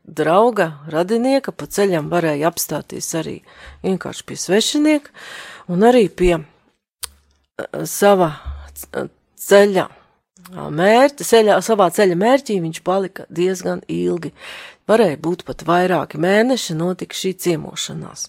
drauga, 0.08 0.70
radinieka, 0.88 1.52
pa 1.52 1.68
ceļam 1.68 2.08
varēja 2.08 2.48
apstāties 2.48 3.10
arī 3.20 3.36
vienkārši 3.84 4.24
pie 4.30 4.36
svešinieka, 4.40 5.12
un 5.68 5.84
arī 5.84 6.06
pie 6.08 6.32
eh, 6.40 7.84
sava 7.84 8.32
c- 8.72 9.08
ceļa 9.36 9.88
mērķi, 10.72 11.24
ceļā, 11.26 11.60
savā 11.60 11.90
ceļa 11.92 12.16
mērķī 12.16 12.56
viņš 12.62 12.80
palika 12.86 13.24
diezgan 13.28 13.82
ilgi. 13.90 14.32
Varēja 14.86 15.18
būt 15.18 15.42
pat 15.46 15.64
vairāki 15.66 16.18
mēneši, 16.22 16.76
notika 16.78 17.14
šī 17.14 17.32
ciemošanās. 17.42 18.28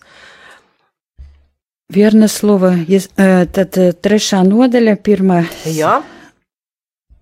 Слово. 2.27 2.71
Ес- 2.89 3.09
э, 3.15 3.45
Tad 3.45 3.77
э, 3.77 3.93
trešā 3.93 4.41
nodaļa, 4.43 4.95
pirmā 4.97 5.45
Jā, 5.65 6.03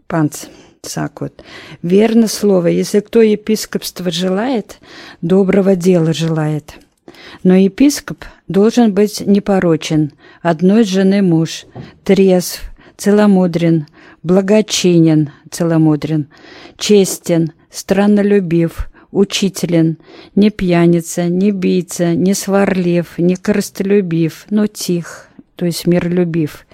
панц, 0.07 0.47
сакут. 0.81 1.43
Верно 1.83 2.27
слово. 2.27 2.67
Если 2.67 3.01
кто 3.01 3.21
епископство 3.21 4.09
желает, 4.09 4.79
доброго 5.21 5.75
дела 5.75 6.13
желает. 6.13 6.75
Но 7.43 7.55
епископ 7.55 8.25
должен 8.47 8.93
быть 8.93 9.19
непорочен, 9.19 10.13
одной 10.41 10.83
жены 10.83 11.21
муж, 11.21 11.65
трезв, 12.03 12.61
целомудрен, 12.97 13.85
благочинен, 14.23 15.29
целомудрен, 15.51 16.27
честен, 16.77 17.51
страннолюбив, 17.69 18.89
учителен, 19.15 19.97
не 20.35 20.49
пьяница, 20.49 21.29
не 21.29 21.51
бийца, 21.51 22.13
не 22.13 22.33
сварлив, 22.33 23.17
не 23.17 23.35
корыстолюбив, 23.35 24.45
но 24.49 24.67
тих, 24.67 25.29
то 25.55 25.65
есть 25.65 25.87
миролюбив, 25.87 26.67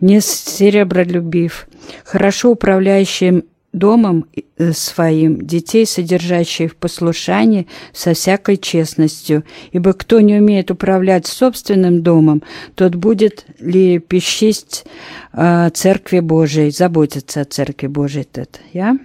не 0.00 0.20
серебролюбив, 0.20 1.66
хорошо 2.04 2.52
управляющим 2.52 3.44
домом 3.72 4.26
э, 4.56 4.72
своим, 4.72 5.40
детей, 5.46 5.84
содержащие 5.84 6.68
в 6.68 6.76
послушании 6.76 7.66
со 7.92 8.14
всякой 8.14 8.56
честностью. 8.56 9.44
Ибо 9.72 9.92
кто 9.92 10.20
не 10.20 10.36
умеет 10.36 10.70
управлять 10.70 11.26
собственным 11.26 12.02
домом, 12.02 12.42
тот 12.74 12.94
будет 12.94 13.46
ли 13.58 13.98
пищесть 13.98 14.84
э, 15.32 15.70
Церкви 15.74 16.20
Божией, 16.20 16.70
заботиться 16.70 17.40
о 17.40 17.44
Церкви 17.44 17.88
Божией. 17.88 18.26
Это, 18.32 18.60
я? 18.72 18.98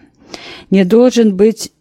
Не 0.70 0.84
должен 0.84 1.36
быть 1.36 1.72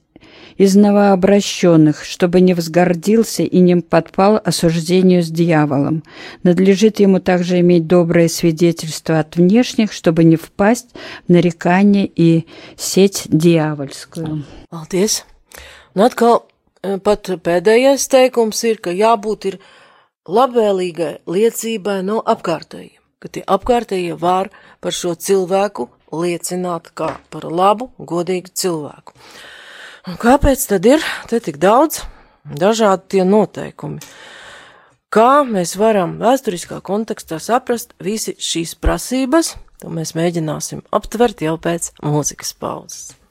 из 0.56 0.74
новообращенных, 0.76 2.04
чтобы 2.04 2.40
не 2.40 2.54
возгордился 2.54 3.42
и 3.42 3.58
не 3.58 3.76
подпал 3.76 4.40
осуждению 4.44 5.22
с 5.22 5.28
дьяволом. 5.28 6.02
Надлежит 6.42 7.00
ему 7.00 7.20
также 7.20 7.60
иметь 7.60 7.86
доброе 7.86 8.28
свидетельство 8.28 9.18
от 9.18 9.36
внешних, 9.36 9.92
чтобы 9.92 10.24
не 10.24 10.36
впасть 10.36 10.90
в 11.26 11.32
нарекание 11.32 12.06
и 12.06 12.46
сеть 12.76 13.24
дьявольскую. 13.26 14.44
paldies. 14.70 15.24
Un 15.94 16.02
atkal 16.08 16.42
eh, 16.82 16.98
pat 16.98 17.30
pēdējais 17.46 18.08
teikums 18.10 18.64
ir, 18.66 18.80
ka 18.82 18.90
jābūt 18.90 19.48
ir 19.50 19.58
labvēlīgai 20.26 21.12
liecībai 21.30 22.00
no 22.02 22.20
apkārtējiem, 22.34 23.02
ka 23.22 23.28
tie 23.28 23.44
apkārtējie 23.56 24.16
var 24.18 24.50
par 24.80 24.92
šo 24.92 25.14
cilvēku 25.14 25.88
liecināt 26.12 26.90
kā 26.98 27.14
par 27.30 27.46
labu, 27.50 27.90
godīgu 27.98 28.50
cilvēku. 28.54 29.14
Un 30.04 30.18
kāpēc 30.20 30.66
tad 30.68 30.84
ir 30.84 31.04
te 31.30 31.38
tik 31.40 31.56
daudz 31.56 32.02
dažādi 32.44 33.14
tie 33.14 33.22
noteikumi? 33.24 34.02
Kā 35.08 35.44
mēs 35.48 35.78
varam 35.80 36.18
vēsturiskā 36.20 36.82
kontekstā 36.84 37.38
saprast 37.40 37.94
visi 38.04 38.34
šīs 38.36 38.74
prasības, 38.84 39.54
to 39.80 39.88
mēs 39.88 40.12
mēģināsim 40.18 40.84
aptvert 40.92 41.40
jau 41.46 41.54
pēc 41.56 41.94
mūzikas 42.04 42.52
pauzes. 42.60 43.23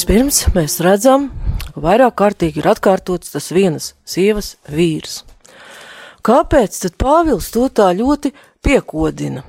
Vispirms 0.00 0.46
mēs 0.56 0.78
redzam, 0.80 1.26
ka 1.74 1.80
vairāk 1.84 2.14
kārtīgi 2.16 2.62
ir 2.62 2.70
atkārtots 2.70 3.34
tas 3.34 3.50
vienas 3.52 3.90
sievas 4.08 4.54
vīrs. 4.72 5.18
Kāpēc 6.24 6.78
tad 6.80 6.94
Pāvils 6.96 7.50
to 7.52 7.66
tā 7.68 7.90
ļoti 7.98 8.30
piekodina? 8.64 9.42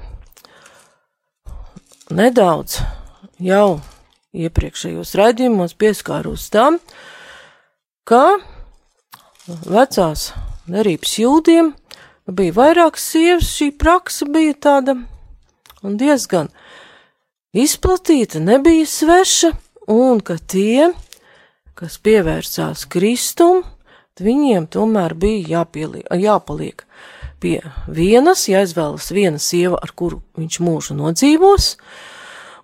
Nedaudz 2.11 2.81
jau 3.39 3.79
iepriekšējos 4.35 5.15
raidījumos 5.21 5.77
pieskāros 5.79 6.49
tam, 6.51 6.81
ka 8.03 8.35
vecās 9.47 10.33
derības 10.67 11.17
jūdiem 11.23 11.73
bija 12.27 12.59
vairākas 12.59 13.07
sievas, 13.15 13.55
šī 13.55 13.71
praksa 13.79 14.27
bija 14.27 14.59
tāda 14.67 14.99
diezgan 15.79 16.51
izplatīta, 17.55 18.43
nebija 18.43 18.83
sveša, 18.99 19.55
un 19.91 20.21
ka 20.23 20.37
tie, 20.39 20.91
kas 21.75 21.99
pievērsās 22.03 22.87
Kristum, 22.91 23.65
viņiem 24.21 24.67
tomēr 24.71 25.15
bija 25.17 25.57
jāpieliek, 25.57 26.07
jāpaliek 26.13 26.85
pie 27.41 27.57
vienas, 27.89 28.45
jāizvēlas 28.49 29.09
viena 29.15 29.41
sieva, 29.41 29.79
ar 29.81 29.93
kuru 29.97 30.21
viņš 30.37 30.59
mūžu 30.61 30.95
nodzīvos, 30.99 31.71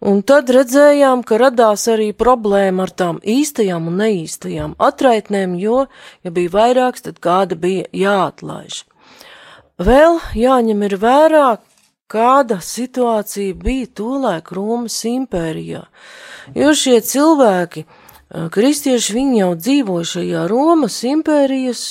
un 0.05 0.21
tad 0.21 0.51
redzējām, 0.53 1.23
ka 1.25 1.39
radās 1.41 1.87
arī 1.89 2.11
problēma 2.13 2.85
ar 2.85 2.93
tām 2.93 3.17
īstajām 3.25 3.89
un 3.89 3.97
neīstajām 4.03 4.75
atraitnēm, 4.77 5.57
jo, 5.57 5.87
ja 6.23 6.33
bija 6.33 6.53
vairāks, 6.53 7.07
tad 7.09 7.17
kāda 7.23 7.57
bija 7.57 7.89
jāatlaiž. 7.89 8.83
Vēl 9.81 10.21
jāņem 10.37 10.85
ir 10.87 10.97
vērā, 11.01 11.47
kāda 12.11 12.59
situācija 12.63 13.55
bija 13.59 13.87
tolaik 13.99 14.51
Romas 14.55 14.97
impērijā, 15.07 15.83
jo 16.55 16.75
šie 16.75 16.99
cilvēki, 17.03 17.83
kristieši, 18.53 19.15
viņi 19.17 19.41
jau 19.41 19.51
dzīvoja 19.55 20.11
šajā 20.13 20.45
Romas 20.51 20.99
impērijas, 21.07 21.83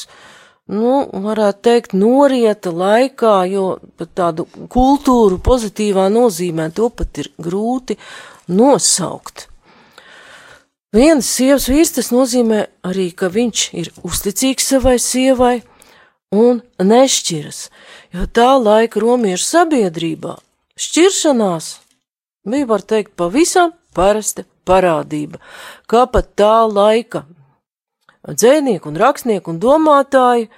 nu, 0.72 0.94
varētu 1.26 1.62
teikt, 1.68 1.94
norieta 1.96 2.72
laikā, 2.74 3.36
jo 3.52 3.66
pat 3.98 4.14
tādu 4.18 4.48
kultūru 4.72 5.38
pozitīvā 5.44 6.08
nozīmē 6.12 6.70
to 6.74 6.88
pat 6.90 7.22
ir 7.22 7.30
grūti 7.38 7.98
nosaukt. 8.48 9.48
Viens 10.96 11.28
sievas 11.28 11.66
vīrs 11.68 11.92
tas 11.98 12.12
nozīmē 12.14 12.62
arī, 12.86 13.10
ka 13.12 13.28
viņš 13.28 13.62
ir 13.76 13.90
uzticīgs 14.06 14.70
savai 14.72 14.96
sievai 15.02 15.56
un 16.34 16.62
nešķiras, 16.82 17.60
jo 18.14 18.26
tā 18.26 18.50
laika 18.58 19.00
romiešu 19.02 19.46
sabiedrībā 19.46 20.36
šķiršanās 20.76 21.70
bija, 22.46 22.66
var 22.68 22.82
teikt, 22.82 23.14
pavisam 23.16 23.72
parasta 23.96 24.44
parādība, 24.66 25.40
kā 25.88 26.04
pat 26.10 26.34
tā 26.38 26.66
laika 26.68 27.24
dzēnieki 28.26 28.90
un 28.90 28.98
rakstnieki 29.00 29.52
un 29.52 29.60
domātāji 29.62 30.48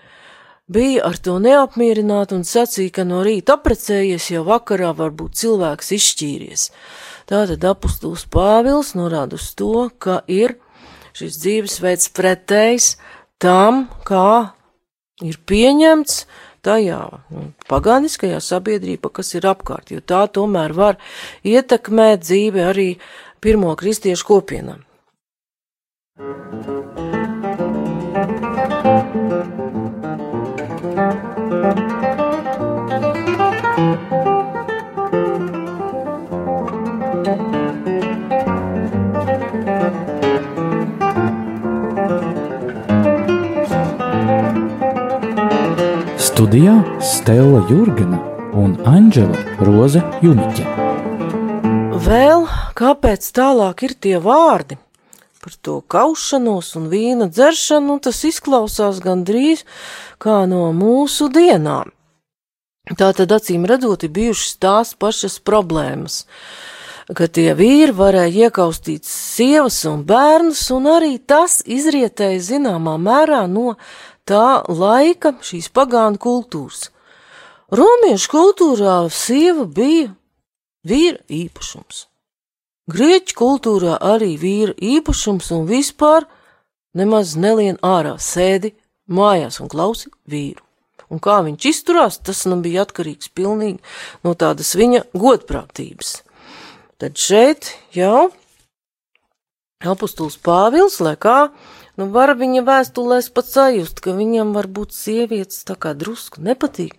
bija 0.68 1.04
ar 1.08 1.16
to 1.20 1.38
neapmierināti 1.40 2.36
un 2.36 2.44
sacīja, 2.44 2.98
ka 3.00 3.04
no 3.08 3.22
rīta 3.24 3.56
aprecējies, 3.56 4.30
jau 4.34 4.44
vakarā 4.48 4.92
varbūt 4.96 5.38
cilvēks 5.40 5.92
izšķīries. 5.96 6.68
Tātad 7.28 7.64
apustulis 7.68 8.24
Pāvils 8.32 8.94
norāda 8.96 9.36
uz 9.36 9.52
to, 9.56 9.88
ka 10.00 10.22
ir 10.28 10.56
šis 11.16 11.40
dzīvesveids 11.42 12.12
pretējs 12.16 12.94
tam, 13.40 13.86
kā 14.08 14.57
ir 15.24 15.38
pieņemts 15.48 16.22
tajā 16.66 17.00
nu, 17.32 17.44
paganiskajā 17.70 18.40
sabiedrībā, 18.44 19.10
kas 19.14 19.34
ir 19.38 19.48
apkārt, 19.50 19.92
jo 19.94 20.02
tā 20.02 20.24
tomēr 20.30 20.74
var 20.76 20.98
ietekmēt 21.46 22.26
dzīvi 22.26 22.66
arī 22.66 22.88
pirmo 23.42 23.74
kristiešu 23.78 24.28
kopienām. 24.28 24.84
Studijā 46.38 47.00
Stela 47.02 47.64
Jurgena 47.66 48.20
un 48.54 48.76
Anģela 48.86 49.56
Roze 49.66 49.98
Juniķe. 50.22 50.62
Vēl 52.04 52.44
kāpēc 52.78 53.26
tālāk 53.34 53.82
ir 53.88 53.96
tie 53.98 54.20
vārdi 54.22 54.76
par 55.42 55.56
to 55.66 55.80
kaušanos 55.90 56.68
un 56.78 56.86
vīna 56.92 57.26
dzeršanu, 57.26 57.98
tas 58.06 58.22
izklausās 58.30 59.02
gandrīz 59.02 59.64
kā 60.22 60.44
no 60.46 60.68
mūsu 60.70 61.26
dienām. 61.26 61.90
Tā 62.86 63.10
tad 63.18 63.34
acīm 63.34 63.66
redzot, 63.66 64.06
ir 64.06 64.14
bijušas 64.14 64.60
tās 64.62 64.94
pašas 64.94 65.40
problēmas, 65.42 66.20
ka 67.18 67.26
tie 67.26 67.50
vīri 67.58 67.90
varēja 67.98 68.46
iekaustīt 68.46 69.02
sievas 69.10 69.80
un 69.90 70.06
bērnus, 70.06 70.68
un 70.70 70.86
arī 70.86 71.16
tas 71.18 71.64
izrietēja 71.66 72.46
zināmā 72.52 72.94
mērā 72.94 73.48
no 73.50 73.74
tā 74.28 74.62
laika 74.68 75.34
šīs 75.44 75.70
pagānu 75.74 76.20
kultūras. 76.20 76.88
Romiešu 77.68 78.30
kultūrā 78.32 79.00
sieva 79.12 79.64
bija 79.64 80.12
vīra 80.88 81.20
īpašums. 81.28 82.06
Grieķu 82.88 83.36
kultūrā 83.36 83.98
arī 84.00 84.36
vīra 84.40 84.72
īpašums 84.76 85.50
un 85.52 85.66
vispār 85.68 86.24
nemaz 86.96 87.34
nelien 87.36 87.76
ārā 87.84 88.14
sēdi 88.16 88.72
mājās 89.12 89.60
un 89.60 89.68
klausi 89.68 90.08
vīru. 90.28 90.64
Un 91.08 91.20
kā 91.24 91.38
viņš 91.44 91.66
izturās, 91.68 92.18
tas 92.20 92.44
nu 92.48 92.58
bija 92.64 92.84
atkarīgs 92.84 93.30
pilnīgi 93.32 93.80
no 94.24 94.34
tādas 94.36 94.74
viņa 94.76 95.06
godprātības. 95.16 96.18
Tad 97.00 97.16
šeit 97.20 97.70
jau 97.96 98.28
apustuls 99.84 100.36
Pāvils, 100.42 100.98
lai 101.04 101.14
kā 101.20 101.50
Nu, 101.98 102.06
var 102.14 102.30
viņa 102.38 102.62
vēstulēs 102.62 103.26
pat 103.34 103.48
sajust, 103.50 103.98
ka 104.04 104.12
viņam 104.14 104.52
varbūt 104.54 104.94
sievietes 104.94 105.64
tā 105.66 105.74
kā 105.74 105.96
drusku 105.98 106.44
nepatīk, 106.46 106.94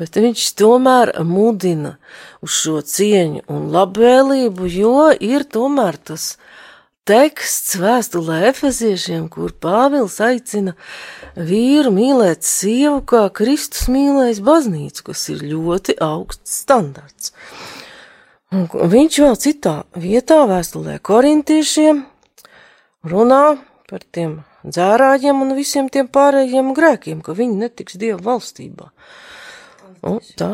bet 0.00 0.16
viņš 0.16 0.44
tomēr 0.56 1.12
mudina 1.20 1.98
uz 2.40 2.56
šo 2.56 2.78
cieņu 2.80 3.44
un 3.52 3.68
labvēlību, 3.74 4.70
jo 4.72 5.10
ir 5.12 5.44
tomēr 5.52 6.00
tas 6.00 6.30
teksts 7.08 7.76
vēstulē 7.80 8.40
efeziešiem, 8.48 9.28
kur 9.32 9.52
Pāvils 9.52 10.16
aicina 10.24 10.72
vīru 11.36 11.92
mīlēt 11.92 12.44
sievu, 12.48 13.02
kā 13.04 13.26
Kristus 13.28 13.88
mīlējis 13.92 14.40
baznīcu, 14.48 15.10
kas 15.12 15.28
ir 15.32 15.44
ļoti 15.52 16.00
augsts 16.04 16.62
standarts. 16.64 17.32
Un 18.48 18.64
viņš 18.68 19.24
vēl 19.26 19.40
citā 19.44 19.78
vietā 19.92 20.46
vēstulē 20.48 20.96
korintiešiem 21.04 22.06
runā 23.12 23.58
par 23.88 24.04
tiem 24.12 24.42
dzērāģiem 24.68 25.44
un 25.44 25.54
visiem 25.56 25.88
tiem 25.92 26.10
pārējiem 26.12 26.74
grēkiem, 26.76 27.22
ka 27.24 27.34
viņi 27.36 27.62
netiks 27.62 27.96
Dieva 28.00 28.20
valstībā. 28.26 28.90
Un 30.08 30.20
tā, 30.38 30.50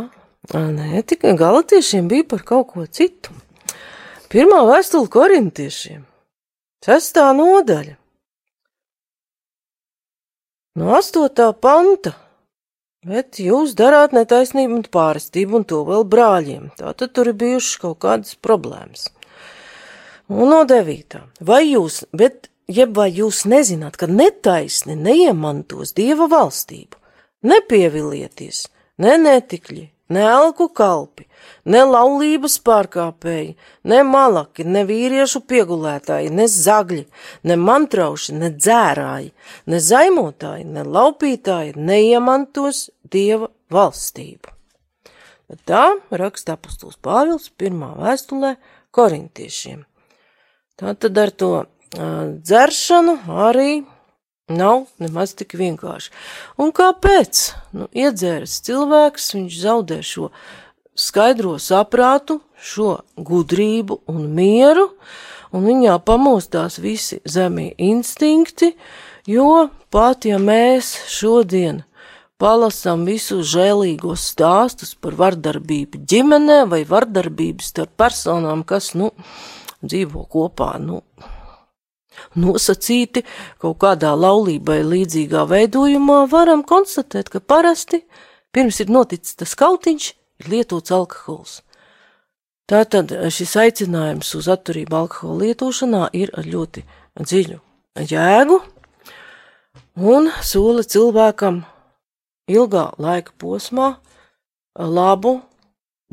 nē, 0.55 1.03
tikai 1.09 1.35
galatiešiem 1.39 2.09
bija 2.11 2.29
par 2.31 2.45
kaut 2.47 2.71
ko 2.73 2.87
citu. 2.87 3.35
Pirmā 4.31 4.63
vēstule 4.67 5.11
korintiešiem, 5.13 6.07
sestā 6.83 7.29
nodaļa. 7.37 7.99
No 10.75 10.95
astotā 10.97 11.53
panta, 11.55 12.17
bet 13.07 13.39
jūs 13.39 13.77
darāt 13.79 14.15
netaisnību 14.17 14.81
un 14.81 14.89
pārestību 14.97 15.61
un 15.61 15.69
to 15.71 15.85
vēl 15.87 16.03
brāļiem, 16.11 16.73
tātad 16.81 17.13
tur 17.15 17.31
ir 17.31 17.39
bijušas 17.39 17.77
kaut 17.85 18.01
kādas 18.03 18.35
problēmas. 18.35 19.07
Un 20.33 20.51
no 20.51 20.65
devītā, 20.67 21.21
vai 21.39 21.63
jūs, 21.69 22.03
bet 22.17 22.49
jeb 22.69 22.97
vai 22.97 23.11
jūs 23.13 23.45
nezināt, 23.49 23.99
ka 24.01 24.09
netaisni 24.11 24.97
neiemantos 24.97 25.95
dieva 25.97 26.29
valstību, 26.31 26.97
nepievilieties, 27.45 28.67
ne 29.05 29.17
netikļi, 29.21 29.85
ne 30.15 30.25
alku 30.29 30.69
kalpi, 30.69 31.27
ne 31.65 31.83
laulības 31.89 32.59
pārkāpēji, 32.65 33.55
ne 33.91 34.01
malaki, 34.07 34.65
ne 34.65 34.85
vīriešu 34.89 35.45
piegulētāji, 35.49 36.33
ne 36.33 36.49
zagļi, 36.51 37.05
ne 37.49 37.57
mantrauši, 37.61 38.37
ne 38.41 38.51
dzērāji, 38.57 39.31
ne 39.67 39.81
zaimotāji, 39.81 40.67
ne 40.77 40.85
laupītāji 40.85 41.77
neiemantos 41.77 42.89
dieva 43.11 43.51
valstību. 43.73 44.53
Tā 45.69 45.85
raksta 46.11 46.57
apustuls 46.57 46.97
Pāvils 47.05 47.51
pirmā 47.53 47.93
vēstulē 47.99 48.55
korintiešiem. 48.95 49.85
Tā 50.81 50.95
tad 50.99 51.19
ar 51.21 51.31
to 51.31 51.51
dzeršanu 51.95 53.19
arī 53.29 53.85
nav 54.49 54.85
nemaz 55.01 55.35
tik 55.39 55.55
vienkārši. 55.57 56.11
Un 56.61 56.73
kāpēc? 56.75 57.45
Nu, 57.73 57.89
iedzēris 57.97 58.61
cilvēks, 58.67 59.31
viņš 59.39 59.61
zaudē 59.63 60.01
šo 60.05 60.31
skaidro 60.95 61.57
saprātu, 61.59 62.41
šo 62.61 62.99
gudrību 63.17 64.03
un 64.11 64.29
mieru, 64.37 64.91
un 65.55 65.65
viņā 65.69 65.97
pamostās 66.05 66.79
visi 66.83 67.21
zemie 67.25 67.73
instinkti, 67.79 68.75
jo 69.27 69.71
pat 69.95 70.29
ja 70.29 70.39
mēs 70.43 70.93
šodien 71.11 71.83
palasam 72.39 73.05
visus 73.09 73.47
žēlīgos 73.53 74.25
stāstus 74.35 74.95
par 74.99 75.17
vardarbību 75.19 76.03
ģimenē 76.11 76.65
vai 76.69 76.83
vardarbību 76.89 77.65
starp 77.65 77.95
personām, 78.01 78.65
kas, 78.67 78.93
nu, 78.99 79.13
dzīvo 79.85 80.27
kopā, 80.31 80.75
nu, 80.83 81.01
nosacīti 82.39 83.25
kaut 83.63 83.79
kādā 83.83 84.15
laulībai 84.17 84.81
līdzīgā 84.87 85.45
veidojumā, 85.51 86.25
varam 86.31 86.65
konstatēt, 86.67 87.31
ka 87.33 87.41
parasti 87.41 88.05
pirms 88.55 88.81
ir 88.81 88.93
noticis 88.95 89.39
tas 89.41 89.55
kautiņš, 89.59 90.11
ir 90.43 90.51
lietots 90.53 90.95
alkohols. 90.95 91.61
Tātad 92.71 93.11
šis 93.35 93.53
aicinājums 93.61 94.31
uz 94.39 94.49
atturību 94.49 94.97
alkohola 95.03 95.43
lietošanā 95.45 96.07
ir 96.17 96.33
ar 96.33 96.47
ļoti 96.49 96.85
dziļu 97.21 97.59
jēgu 98.09 98.61
un 100.01 100.31
sola 100.43 100.83
cilvēkam 100.83 101.61
ilgā 102.51 102.87
laika 102.99 103.35
posmā 103.39 103.91
labu 104.75 105.37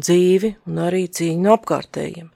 dzīvi 0.02 0.56
un 0.68 0.84
arī 0.86 1.06
cīņu 1.08 1.54
apkārtējiem. 1.56 2.30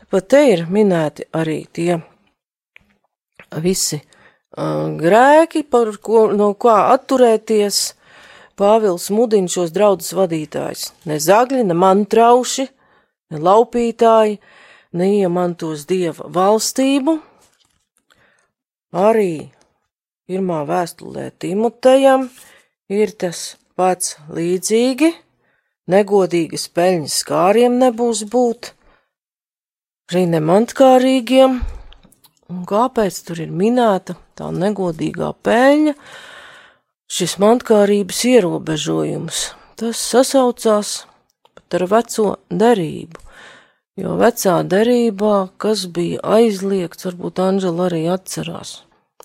Tāpat 0.00 0.28
te 0.32 0.42
ir 0.50 0.66
minēti 0.66 1.26
arī 1.36 1.62
tie 1.72 2.00
visi 3.58 4.00
uh, 4.00 4.86
grēki, 5.00 5.64
par 5.66 5.90
ko, 6.02 6.28
no 6.36 6.52
kā 6.54 6.92
atturēties. 6.94 7.80
Pāvils 8.60 9.08
mudina 9.14 9.48
šos 9.48 9.72
draugus 9.72 10.12
vadītājus. 10.12 10.90
Ne 11.08 11.16
zagļi, 11.16 11.62
ne 11.64 11.74
mantrauši, 11.74 12.66
ne 13.32 13.40
laupītāji, 13.40 14.36
neiemantos 14.92 15.86
dieva 15.88 16.28
valstību. 16.28 17.16
Arī 19.00 19.48
pirmā 20.28 20.60
vēstulē 20.68 21.30
Timotejam 21.38 22.28
ir 22.90 23.14
tas 23.16 23.54
pats 23.78 24.16
līdzīgi, 24.34 25.12
negodīgas 25.90 26.66
peļņas 26.74 27.18
skāriem 27.22 27.78
nebūs 27.80 28.24
būt, 28.30 28.72
arī 30.10 30.26
nemantkārīgiem, 30.34 31.60
Un 32.50 32.64
kāpēc 32.66 33.20
tur 33.26 33.40
ir 33.44 33.54
minēta 33.54 34.16
tā 34.38 34.50
negodīgā 34.50 35.30
peļņa, 35.46 35.94
šis 37.10 37.36
mantkārības 37.42 38.24
ierobežojums? 38.32 39.42
Tas 39.78 40.02
sasaucās 40.02 40.94
pat 41.54 41.78
ar 41.78 41.86
veco 41.92 42.26
derību, 42.50 43.22
jo 44.02 44.16
vecā 44.18 44.56
derībā, 44.66 45.36
kas 45.62 45.86
bija 45.86 46.20
aizliegts, 46.38 47.06
varbūt 47.06 47.38
Anžela 47.44 47.86
arī 47.86 48.02
atcerās. 48.10 48.80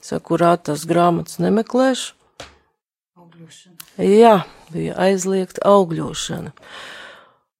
Sakurā 0.05 0.53
tas 0.61 0.85
grāmatas 0.85 1.39
nemeklēšu. 1.41 2.13
Augļošana. 3.17 4.05
Jā, 4.05 4.35
bija 4.69 4.99
aizliegta 5.07 5.65
augļošana. 5.65 6.53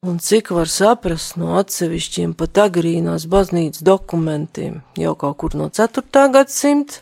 Un 0.06 0.20
cik 0.22 0.52
var 0.54 0.70
saprast 0.70 1.34
no 1.42 1.56
atsevišķiem 1.58 2.36
pat 2.38 2.60
agrīnās 2.62 3.24
baznīcas 3.26 3.82
dokumentiem, 3.88 4.84
jau 5.02 5.16
kaut 5.18 5.40
kur 5.42 5.56
no 5.58 5.66
4. 5.74 6.28
gadsimta, 6.36 7.00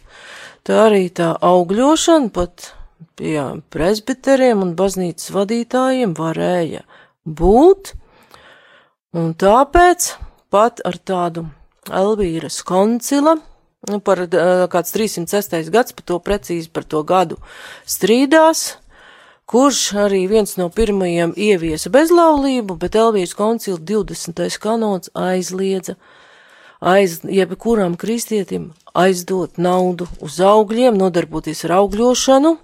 tā 0.64 0.78
arī 0.86 1.10
tā 1.12 1.34
augļošana 1.44 2.32
pat 2.32 2.70
pie 3.20 3.36
presbiteriem 3.76 4.64
un 4.64 4.72
baznīcas 4.80 5.34
vadītājiem 5.36 6.14
varēja 6.16 6.86
būt, 7.28 7.92
un 9.20 9.36
tāpēc 9.36 10.14
pat 10.54 10.80
ar 10.88 11.00
tādu 11.04 11.50
Elvīras 11.92 12.62
koncila, 12.64 13.36
par 14.08 14.24
kāds 14.72 14.96
306. 14.96 15.60
gads, 15.76 15.92
par 15.92 16.08
to 16.08 16.24
precīzi 16.24 16.72
par 16.72 16.88
to 16.88 17.04
gadu 17.04 17.42
strīdās, 17.84 18.78
kurš 19.46 19.82
arī 20.06 20.24
viens 20.32 20.56
no 20.58 20.70
pirmajiem 20.74 21.34
ieviesa 21.36 21.92
bezlaulību, 21.94 22.78
bet 22.80 22.96
Elvijas 22.96 23.36
koncila 23.38 23.78
20. 23.78 24.44
kanons 24.64 25.12
aizliedza 25.14 25.98
aiz, 26.80 27.22
jebkuram 27.24 27.98
kristietim 28.00 28.72
aizdot 28.94 29.58
naudu 29.58 30.08
uz 30.24 30.40
augļiem, 30.44 30.98
nodarboties 31.00 31.64
ar 31.68 31.80
augļošanu, 31.82 32.58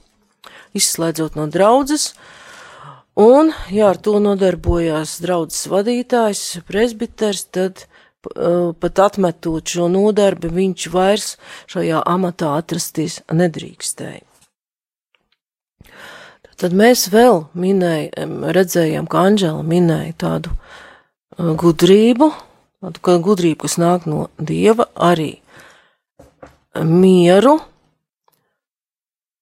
izslēdzot 0.78 1.38
no 1.40 1.48
draudzes, 1.52 2.14
un, 3.20 3.54
ja 3.74 3.90
ar 3.94 3.98
to 3.98 4.20
nodarbojās 4.24 5.18
draudzes 5.24 5.68
vadītājs, 5.72 6.44
presbiters, 6.68 7.46
tad 7.50 7.86
uh, 7.86 8.72
pat 8.80 9.04
atmetot 9.10 9.76
šo 9.76 9.90
nodarbi, 9.92 10.52
viņš 10.62 10.90
vairs 10.94 11.36
šajā 11.72 12.04
amatā 12.06 12.54
atrasties 12.60 13.22
nedrīkstēja. 13.34 14.26
Tad 16.60 16.74
mēs 16.76 17.06
vēl 17.14 17.46
minējam, 17.56 18.42
redzējām, 18.52 19.06
ka 19.08 19.22
Anģela 19.30 19.64
minēja 19.64 20.16
tādu 20.26 20.52
uh, 20.52 21.54
gudrību, 21.56 22.34
tādu 22.84 23.20
gudrību, 23.24 23.62
kas 23.64 23.78
nāk 23.80 24.08
no 24.10 24.28
Dieva, 24.36 24.90
arī 24.96 25.38
mieru, 26.84 27.58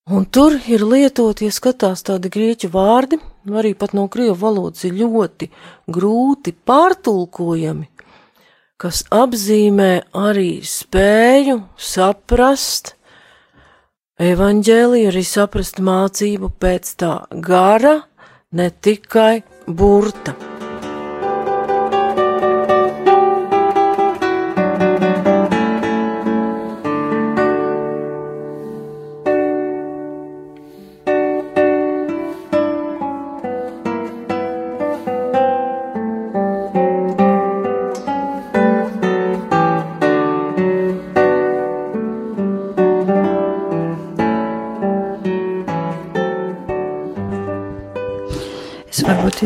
un 0.10 0.26
tur 0.26 0.60
ir 0.70 0.86
lietoti, 0.86 1.48
ja 1.50 1.56
skatās 1.56 2.06
tādi 2.06 2.30
grieķu 2.34 2.70
vārdi, 2.74 3.20
arī 3.50 3.74
pat 3.78 3.94
no 3.98 4.08
krievu 4.12 4.38
valodas 4.42 4.86
ir 4.88 4.96
ļoti 5.02 5.50
grūti 5.90 6.54
pārtulkojami, 6.54 7.90
kas 8.78 9.04
apzīmē 9.10 9.92
arī 10.14 10.60
spēju 10.62 11.62
saprast 11.82 12.97
evaņģēliju, 14.18 15.10
arī 15.12 15.24
saprast 15.26 15.82
mācību 15.84 16.52
pēc 16.62 16.94
tā 17.02 17.14
gara, 17.32 18.00
ne 18.58 18.70
tikai 18.72 19.44
burta. 19.68 20.47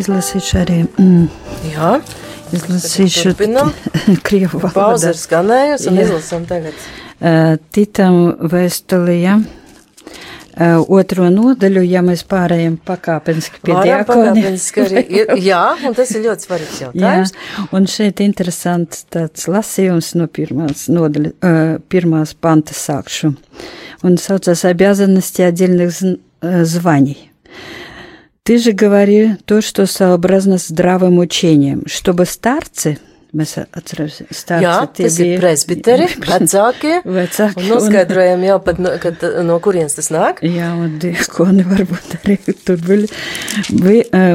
izlasīšu 0.01 0.59
arī. 0.63 0.79
Mm, 1.01 1.29
Jā, 1.73 1.93
izlasīšu 2.57 3.35
krievu 4.27 4.61
valodā. 4.63 4.75
Pauze 4.75 5.13
ir 5.13 5.21
skanējusi 5.21 5.91
un 5.91 6.01
Jā. 6.01 6.09
izlasam 6.09 6.49
tagad. 6.49 6.75
Uh, 7.17 7.57
Titam 7.73 8.19
vēstulījā. 8.53 9.39
Uh, 10.57 10.81
otro 10.89 11.27
nodaļu, 11.29 11.83
ja 11.85 12.01
mēs 12.01 12.23
pārējām 12.25 12.79
pakāpeniski 12.81 13.61
pie 13.61 13.75
diakoniem. 13.77 14.55
jā, 15.45 15.65
un 15.85 15.97
tas 15.99 16.15
ir 16.17 16.25
ļoti 16.25 16.47
svarīgs 16.49 16.79
jautājums. 16.81 17.35
Jā, 17.37 17.67
un 17.77 17.89
šeit 17.93 18.23
interesants 18.25 19.05
tāds 19.13 19.45
lasījums 19.53 20.15
no 20.17 20.31
pirmās 20.33 20.87
nodaļa, 20.89 21.35
uh, 21.37 21.77
pirmās 21.93 22.33
pantas 22.33 22.81
sākšu. 22.89 23.35
Un 24.07 24.17
saucās 24.17 24.65
обязанности 24.65 25.43
отдельных 25.43 25.93
званий. 26.65 27.30
Ты 28.44 28.58
же 28.58 28.72
говори 28.72 29.36
то, 29.46 29.62
что 29.62 29.86
сообразно 29.86 30.58
здравым 30.58 31.20
учением, 31.20 31.84
чтобы 31.86 32.26
старцы, 32.26 32.98
mēs 33.32 33.54
atceramies, 33.72 34.18
Jā, 34.60 34.74
tas 34.92 35.18
bija 35.22 35.38
presbiteri, 35.40 36.08
vecākie, 36.20 36.98
vecākie. 37.06 37.62
Un 37.62 37.70
noskaidrojam 37.70 38.44
jau 38.44 38.58
pat, 38.66 38.82
no, 38.82 38.92
kad, 39.04 39.22
no 39.46 39.60
kurienes 39.64 39.96
tas 39.96 40.10
nāk. 40.12 40.42
Jā, 40.44 40.72
un 40.76 40.98
diakoni 41.00 41.64
varbūt 41.70 42.18
arī 42.20 42.40
tur 42.66 42.82
были, 42.82 43.08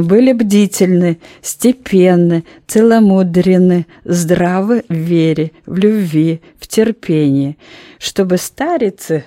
были 0.06 0.32
бдительны, 0.32 1.16
степенны, 1.42 2.44
целомудренны, 2.68 3.84
здравы 4.04 4.84
в 4.88 4.94
вере, 4.94 5.50
в 5.66 5.76
любви, 5.76 6.40
в 6.58 6.66
терпении, 6.66 7.58
чтобы 7.98 8.38
старицы 8.38 9.24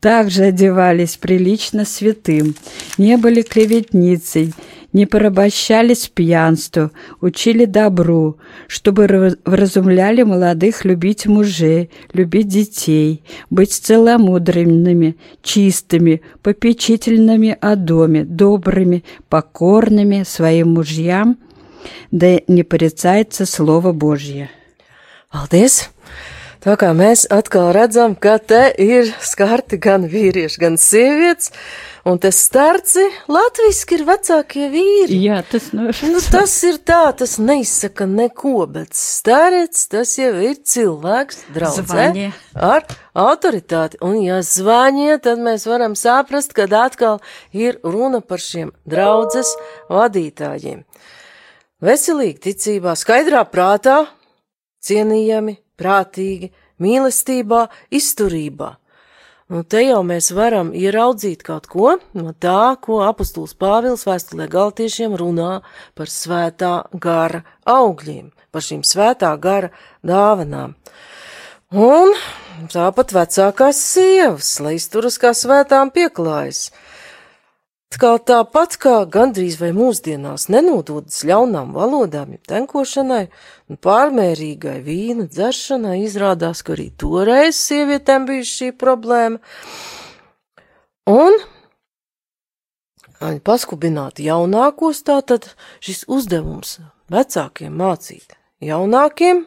также 0.00 0.44
одевались 0.44 1.16
прилично 1.16 1.84
святым, 1.84 2.54
не 2.98 3.16
были 3.16 3.42
клеветницей, 3.42 4.54
не 4.92 5.06
порабощались 5.06 6.08
пьянству, 6.08 6.90
учили 7.20 7.64
добру, 7.64 8.38
чтобы 8.66 9.36
вразумляли 9.44 10.22
молодых 10.22 10.84
любить 10.84 11.26
мужей, 11.26 11.90
любить 12.12 12.48
детей, 12.48 13.22
быть 13.50 13.72
целомудренными, 13.72 15.16
чистыми, 15.42 16.22
попечительными 16.42 17.56
о 17.60 17.76
доме, 17.76 18.24
добрыми, 18.24 19.04
покорными 19.28 20.24
своим 20.26 20.74
мужьям, 20.74 21.38
да 22.10 22.40
не 22.48 22.62
порицается 22.64 23.46
Слово 23.46 23.92
Божье. 23.92 24.50
Paldies! 25.32 25.90
Tā 26.60 26.74
kā 26.76 26.90
mēs 26.92 27.22
atkal 27.32 27.70
redzam, 27.72 28.12
ka 28.12 28.34
te 28.36 28.66
ir 28.84 29.08
skarti 29.24 29.78
gan 29.80 30.02
vīrieši, 30.12 30.58
gan 30.60 30.74
sievietes, 30.76 31.54
un 32.04 32.18
tas 32.20 32.36
starci 32.36 33.06
latviski 33.32 33.96
ir 33.96 34.02
vecākie 34.04 34.66
vīri. 34.68 35.16
Jā, 35.24 35.38
tas, 35.48 35.70
nu, 35.72 35.86
nu, 36.12 36.20
tas 36.20 36.52
ir 36.68 36.76
tā, 36.84 36.98
tas 37.16 37.38
neizsaka 37.40 38.04
neko, 38.04 38.66
bet 38.74 38.92
starets 38.92 39.86
tas 39.88 40.12
jau 40.20 40.34
ir 40.44 40.58
cilvēks, 40.60 41.46
draudzē, 41.56 42.28
ar 42.52 42.84
autoritāti. 43.16 43.96
Un 44.04 44.20
ja 44.26 44.42
zvaņie, 44.44 45.16
tad 45.24 45.40
mēs 45.40 45.64
varam 45.70 45.96
saprast, 45.96 46.52
kad 46.52 46.76
atkal 46.76 47.22
ir 47.56 47.80
runa 47.80 48.20
par 48.20 48.44
šiem 48.44 48.74
draudzes 48.84 49.54
vadītājiem. 49.88 50.84
Veselīgi 51.80 52.50
ticībā, 52.50 52.92
skaidrā 53.00 53.46
prātā, 53.48 54.02
cienījami, 54.84 55.56
prātīgi, 55.80 56.52
mīlestībā, 56.80 57.66
izturībā. 57.90 58.74
Nu, 59.50 59.64
te 59.66 59.80
jau 59.82 60.04
mēs 60.06 60.28
varam 60.30 60.68
ieraudzīt 60.78 61.40
kaut 61.42 61.64
ko 61.66 61.96
no 62.14 62.30
tā, 62.38 62.76
ko 62.78 63.00
apustulis 63.02 63.56
Pāvils 63.58 64.04
vēstulē 64.06 64.46
galtiešiem 64.52 65.16
runā 65.18 65.56
par 65.98 66.12
svētā 66.12 66.74
gara 66.94 67.42
augļiem, 67.66 68.28
par 68.54 68.62
šīm 68.62 68.84
svētā 68.86 69.32
gara 69.42 69.72
dāvanām. 70.06 70.76
Un 71.74 72.14
tāpat 72.70 73.16
vecākās 73.16 73.82
sievas, 73.82 74.52
lai 74.62 74.76
izturas 74.78 75.18
kā 75.18 75.34
svētām 75.34 75.90
pieklājas, 75.94 76.68
Kā 77.90 78.12
tāpat 78.22 78.76
kā 78.78 78.92
gandrīz 79.10 79.56
vai 79.58 79.72
mūsdienās 79.74 80.44
nenododas 80.52 81.24
ļaunām 81.26 81.72
valodām, 81.74 82.36
ja 82.36 82.52
tenkošanai 82.52 83.24
un 83.66 83.80
pārmērīgai 83.82 84.76
vīna 84.86 85.26
dzeršanai, 85.26 85.96
izrādās, 86.06 86.62
ka 86.62 86.76
arī 86.76 86.92
toreiz 86.94 87.58
sievietēm 87.58 88.28
bija 88.30 88.46
šī 88.46 88.70
problēma. 88.78 89.42
Un 91.10 91.34
paskubināt 93.42 94.22
jaunākos, 94.22 95.02
tātad 95.02 95.50
šis 95.82 96.06
uzdevums 96.06 96.78
vecākiem 97.10 97.74
mācīt 97.74 98.38
jaunākiem, 98.62 99.44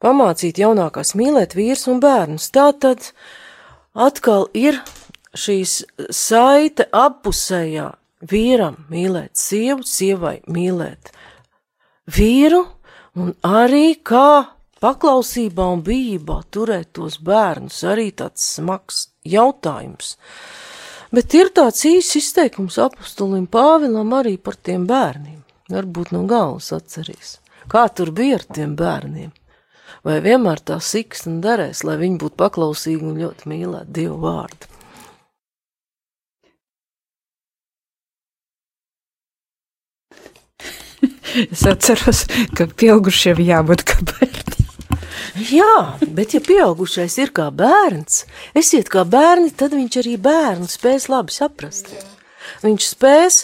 pamācīt 0.00 0.64
jaunākās 0.64 1.12
mīlēt 1.12 1.54
vīrs 1.60 1.86
un 1.92 2.00
bērnus, 2.00 2.48
tātad 2.56 3.12
atkal 3.92 4.48
ir 4.56 4.80
šīs 5.34 5.82
saite 6.14 6.88
appusējā 6.94 7.90
vīram 8.30 8.84
mīlēt 8.90 9.36
sievu, 9.36 9.84
sievai 9.86 10.38
mīlēt 10.48 11.12
vīru, 12.14 12.64
un 13.18 13.32
arī 13.46 13.94
kā 14.02 14.54
paklausībā 14.84 15.66
un 15.76 15.84
bijībā 15.84 16.40
turēt 16.52 16.92
tos 16.98 17.18
bērnus, 17.24 17.82
arī 17.88 18.10
tāds 18.16 18.44
smags 18.56 19.08
jautājums. 19.24 20.16
Bet 21.14 21.34
ir 21.38 21.52
tāds 21.54 21.84
īsts 21.86 22.18
izteikums 22.18 22.76
apustulim 22.82 23.46
Pāvilam 23.46 24.10
arī 24.16 24.34
par 24.36 24.58
tiem 24.58 24.86
bērniem. 24.88 25.40
Varbūt 25.70 26.10
no 26.12 26.24
galvas 26.28 26.72
atcerīs. 26.76 27.38
Kā 27.70 27.86
tur 27.88 28.10
bija 28.12 28.40
ar 28.40 28.44
tiem 28.56 28.74
bērniem? 28.76 29.30
Vai 30.04 30.18
vienmēr 30.20 30.60
tā 30.60 30.76
siksna 30.84 31.38
derēs, 31.40 31.80
lai 31.86 31.96
viņi 32.02 32.18
būtu 32.20 32.36
paklausīgi 32.42 33.06
un 33.08 33.20
ļoti 33.22 33.48
mīlētu 33.48 33.94
Dievu 33.96 34.18
vārdu? 34.26 34.73
Es 41.34 41.64
atceros, 41.66 42.24
ka 42.54 42.68
pieaugušiem 42.70 43.40
jābūt 43.42 43.82
kā 43.88 44.00
bērniem. 44.06 44.54
Jā, 45.50 45.98
bet 46.14 46.34
ja 46.36 46.40
pieaugušais 46.44 47.16
ir 47.18 47.32
kā 47.34 47.48
bērns, 47.54 48.22
esiet 48.54 48.90
kā 48.92 49.02
bērni, 49.08 49.50
tad 49.50 49.74
viņš 49.74 49.96
arī 50.04 50.12
bērnu 50.22 50.68
spēs 50.70 51.08
labi 51.10 51.34
saprast. 51.34 51.90
Viņš 52.62 52.86
spēs 52.92 53.38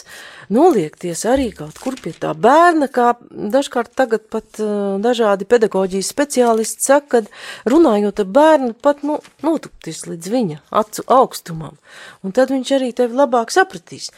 noliekties 0.53 1.25
arī 1.27 1.49
kaut 1.55 1.79
kur 1.83 1.97
pie 1.99 2.13
tā 2.15 2.31
bērna, 2.37 2.87
kā 2.91 3.15
dažkārt 3.27 3.91
tagad 3.97 4.23
pat 4.31 4.61
uh, 4.63 5.01
dažādi 5.03 5.47
pedagoģijas 5.49 6.13
speciālisti 6.13 6.87
saka, 6.87 7.17
kad 7.17 7.73
runājot 7.73 8.23
ar 8.23 8.31
bērnu, 8.39 8.71
pat 8.79 9.03
nu, 9.07 9.19
notupties 9.43 10.05
līdz 10.07 10.31
viņa 10.31 10.61
acu 10.83 11.05
augstumam, 11.11 11.75
un 12.23 12.35
tad 12.35 12.55
viņš 12.55 12.73
arī 12.79 12.93
tevi 12.95 13.19
labāk 13.19 13.51
sapratīs. 13.51 14.13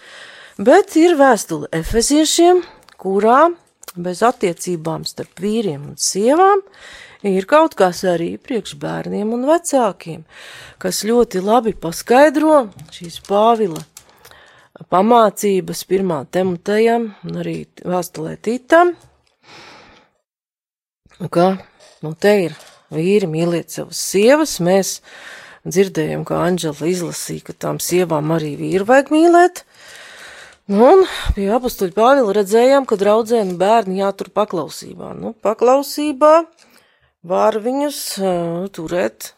Bet 0.62 0.94
ir 1.00 1.18
vēstule 1.18 1.72
efeziešiem, 1.74 2.62
kurā 3.02 3.48
bez 3.95 4.23
attiecībām 4.25 5.06
starp 5.06 5.41
vīriem 5.43 5.89
un 5.91 5.97
sievām 5.99 6.63
ir 7.27 7.47
kaut 7.49 7.77
kas 7.79 8.03
arī 8.08 8.36
priekš 8.41 8.75
bērniem 8.82 9.32
un 9.36 9.45
vecākiem, 9.47 10.23
kas 10.82 11.03
ļoti 11.08 11.43
labi 11.43 11.75
paskaidro 11.77 12.67
šīs 12.93 13.21
Pāvila 13.27 13.84
pamācības 14.89 15.84
pirmā 15.88 16.23
temutējam 16.34 17.12
un 17.27 17.41
arī 17.43 17.58
vēstulē 17.86 18.36
Tītam, 18.41 18.95
ka, 21.32 21.47
nu, 22.03 22.13
te 22.17 22.34
ir 22.47 22.58
vīri 22.93 23.29
mīliet 23.29 23.73
savas 23.73 24.01
sievas, 24.01 24.58
mēs 24.63 24.97
dzirdējam, 25.63 26.25
kā 26.27 26.41
Anģela 26.43 26.89
izlasīja, 26.89 27.47
ka 27.49 27.58
tām 27.67 27.79
sievām 27.84 28.34
arī 28.36 28.56
vīru 28.60 28.88
vajag 28.89 29.13
mīlēt, 29.13 29.63
un 30.71 31.04
pie 31.36 31.49
apstuļa 31.52 31.95
Pāvila 31.95 32.34
redzējām, 32.38 32.86
ka 32.88 32.95
draudzēni 32.99 33.58
bērni 33.60 33.99
jātur 33.99 34.30
paklausībā. 34.32 35.13
Nu, 35.17 35.34
paklausībā 35.34 36.34
var 37.28 37.60
viņus 37.60 37.99
uh, 38.21 38.67
turēt 38.71 39.34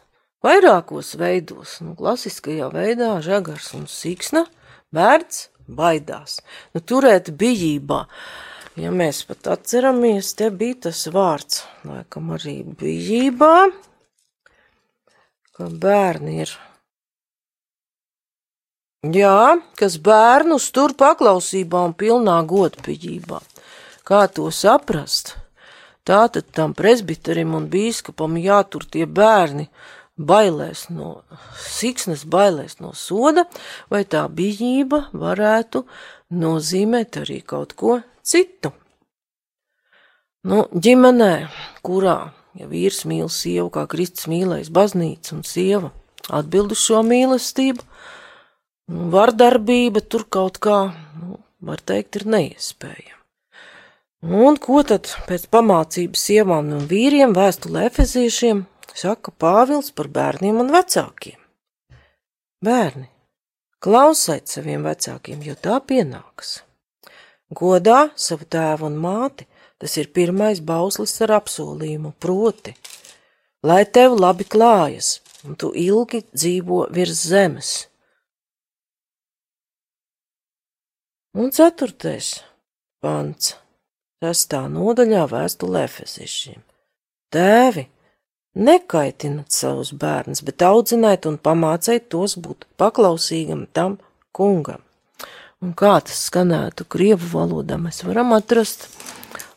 vairākos 0.46 1.16
veidos. 1.18 1.80
Nu, 1.82 1.96
klasiskajā 1.98 2.70
veidā 2.70 3.16
žagars 3.24 3.72
un 3.74 3.86
siksna 3.90 4.44
bērns 4.94 5.48
baidās. 5.66 6.40
Nu, 6.74 6.82
turēt 6.82 7.32
bijībā. 7.34 8.04
Ja 8.76 8.92
mēs 8.92 9.22
pat 9.24 9.48
atceramies, 9.54 10.34
te 10.36 10.50
bija 10.52 10.86
tas 10.86 11.06
vārds, 11.08 11.62
laikam 11.88 12.34
arī 12.36 12.58
bijībā, 12.76 13.70
ka 15.56 15.70
bērni 15.72 16.42
ir 16.44 16.52
Jā, 19.04 19.58
kas 19.76 19.98
bērnus 20.00 20.70
tur 20.72 20.94
paklausībā 20.96 21.82
un 21.84 21.92
pilnā 21.92 22.38
godpieņībā. 22.48 23.42
Kā 24.06 24.22
to 24.32 24.48
saprast? 24.50 25.34
Tātad 26.06 26.48
tam 26.54 26.72
presbiterim 26.74 27.52
un 27.58 27.66
bīskapam 27.68 28.38
jātur 28.38 28.86
tie 28.88 29.04
bērni 29.06 29.68
bailēs 30.16 30.86
no 30.88 31.22
siksnas, 31.60 32.24
bailēs 32.24 32.78
no 32.80 32.94
soda, 32.94 33.44
vai 33.90 34.04
tā 34.08 34.24
bijība 34.32 35.08
varētu 35.12 35.84
nozīmēt 36.32 37.20
arī 37.20 37.42
kaut 37.44 37.76
ko 37.76 38.00
citu. 38.22 38.72
Nu, 40.46 40.64
ģimenē, 40.72 41.48
kurā, 41.82 42.30
ja 42.54 42.68
vīrs 42.70 43.04
mīl 43.04 43.28
sievu, 43.28 43.68
kā 43.74 43.84
Kristus 43.90 44.28
mīlēs 44.30 44.70
baznīcu 44.70 45.34
un 45.36 45.42
sieva, 45.44 45.90
atbild 46.30 46.72
uz 46.72 46.80
šo 46.86 47.02
mīlestību, 47.02 47.82
vardarbība 48.86 50.00
tur 50.00 50.24
kaut 50.30 50.58
kā, 50.62 50.78
nu, 51.20 51.40
var 51.60 51.82
teikt, 51.82 52.20
ir 52.20 52.26
neiespējama. 52.30 53.14
Un 54.26 54.56
ko 54.58 54.80
tad 54.86 55.10
pēc 55.28 55.46
pamācības 55.52 56.22
sievām 56.28 56.72
un 56.74 56.86
vīriem 56.90 57.34
vēstulē 57.36 57.84
efeziešiem 57.90 58.64
saka 58.96 59.30
Pāvils 59.30 59.92
par 59.94 60.08
bērniem 60.08 60.62
un 60.62 60.72
vecākiem? 60.72 61.36
Bērni, 62.64 63.06
klausiet 63.84 64.48
saviem 64.48 64.86
vecākiem, 64.86 65.42
jo 65.44 65.54
tā 65.54 65.76
pienāks. 65.84 66.62
Godā 67.54 68.08
savu 68.16 68.48
tēvu 68.50 68.88
un 68.88 68.96
māti, 68.98 69.46
tas 69.78 69.94
ir 70.00 70.08
pirmais 70.10 70.62
bauslis 70.64 71.14
ar 71.22 71.36
apsolījumu, 71.36 72.14
proti, 72.18 72.72
lai 73.62 73.84
tev 73.84 74.16
labi 74.18 74.48
klājas, 74.48 75.20
un 75.44 75.54
tu 75.54 75.70
ilgi 75.76 76.24
dzīvo 76.32 76.86
virs 76.96 77.20
zemes 77.28 77.76
Un 81.36 81.50
ceturtais 81.52 82.30
pants, 83.04 83.50
sestā 84.24 84.62
nodaļā 84.72 85.26
vēstulē 85.28 85.82
Efesiešiem. 85.84 86.62
Tēvi, 87.28 87.82
nekaitinat 88.56 89.52
savus 89.52 89.90
bērnus, 89.92 90.40
bet 90.46 90.64
audziniet 90.64 91.28
un 91.28 91.36
pamāciet 91.36 92.06
tos 92.14 92.38
būt 92.40 92.64
paklausīgam 92.80 93.66
tam 93.76 93.98
kungam. 94.32 94.80
Un 95.60 95.76
kā 95.76 95.98
tas 96.08 96.24
skanētu 96.30 96.88
krievu 96.88 97.28
valodā, 97.34 97.76
mēs 97.84 98.00
varam 98.08 98.32
atrast 98.32 98.88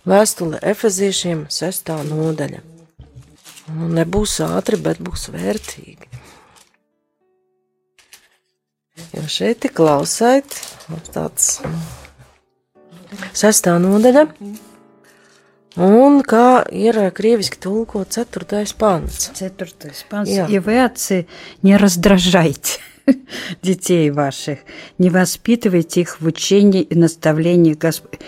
vēstule 0.03 0.59
Efeziešiem 0.59 1.47
sestā 1.47 2.01
nodaļa. 2.11 2.59
Nu, 3.71 3.87
nebūs 3.95 4.41
ātri, 4.43 4.83
bet 4.83 4.99
būs 4.99 5.29
vērtīgi. 5.31 6.18
Jo 9.15 9.25
šeit 9.25 9.65
ir 9.65 9.73
klausēt, 9.73 10.57
tāds 11.13 11.59
sestā 13.33 13.77
nodaļa. 13.81 14.27
Un 15.79 16.19
kā 16.27 16.65
ir 16.75 16.97
krieviski 17.15 17.59
tulko 17.61 18.03
ceturtais 18.09 18.73
pants. 18.77 19.29
Ceturtais 19.37 20.03
панц. 20.09 20.29
И 20.29 20.59
вы, 20.59 20.79
отцы, 20.83 21.27
не 21.61 21.77
раздражайте 21.77 22.79
детей 23.61 24.09
ваших, 24.11 24.59
не 24.97 25.09
воспитывайте 25.09 26.01
их 26.01 26.21
в 26.21 26.25
учении 26.25 26.81
и 26.81 26.95
наставлении 26.95 27.73
Господь 27.73 28.19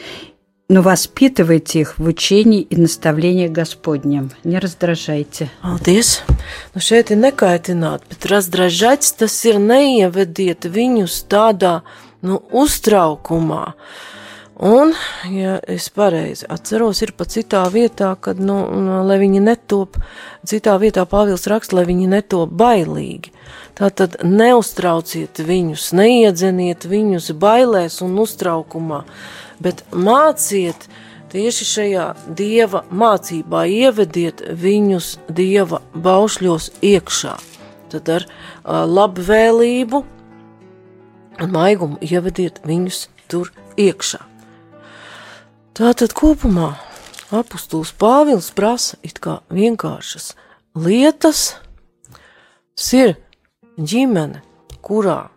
но 0.71 0.83
воспитывайте 0.83 1.81
их 1.81 1.99
в 1.99 2.05
учении 2.05 2.61
и 2.61 2.77
наставлении 2.77 3.47
Господнем. 3.47 4.31
Не 4.45 4.59
раздражайте. 4.59 5.51
Paldies! 5.63 6.23
Nu 6.75 6.83
šeit 6.83 7.13
ir 7.15 7.21
nekaitināt, 7.23 8.03
bet 8.11 8.27
razdražāts 8.27 9.15
tas 9.15 9.35
ir 9.47 9.61
neievediet 9.63 10.67
viņus 10.67 11.23
tādā, 11.31 11.81
nu, 12.23 12.43
uztraukumā. 12.51 13.75
Un, 14.57 14.95
ja 15.31 15.59
es 15.69 15.91
pareizi 15.93 16.47
atceros, 16.49 17.03
ir 17.05 17.13
pat 17.13 17.31
citā 17.35 17.63
vietā, 17.71 18.15
kad, 18.19 18.41
nu, 18.41 18.57
lai 19.07 19.21
viņi 19.21 19.43
netop, 19.45 19.99
citā 20.49 20.79
vietā 20.81 21.05
Pāvils 21.07 21.47
raksta, 21.47 21.77
lai 21.77 21.87
viņi 21.87 22.09
netop 22.11 22.51
bailīgi. 22.51 23.35
Tātad 23.77 24.17
neuztrauciet 24.25 25.43
viņus, 25.45 25.91
neiedzeniet 25.93 26.89
viņus 26.89 27.35
bailēs 27.37 28.01
un 28.03 28.17
uztraukumā 28.19 29.05
bet 29.62 29.84
māciet 29.94 30.88
tieši 31.32 31.68
šajā 31.68 32.08
dieva 32.38 32.84
mācībā, 32.92 33.64
ievediet 33.70 34.44
viņus 34.62 35.14
dieva 35.32 35.82
baušļos 35.94 36.72
iekšā. 36.86 37.38
Tad 37.92 38.12
ar 38.12 38.26
uh, 38.28 38.84
labvēlību 38.88 40.04
un 41.42 41.54
maigumu 41.54 42.00
ievediet 42.04 42.62
viņus 42.68 43.06
tur 43.32 43.52
iekšā. 43.80 44.22
Tātad 45.78 46.14
kopumā 46.16 46.74
apustulis 47.32 47.94
Pāvils 47.96 48.52
prasa 48.56 49.00
it 49.08 49.22
kā 49.24 49.40
vienkāršas 49.56 50.34
lietas, 50.76 51.56
tas 52.76 52.90
ir 52.98 53.14
ģimene, 53.80 54.44
kurā 54.84 55.30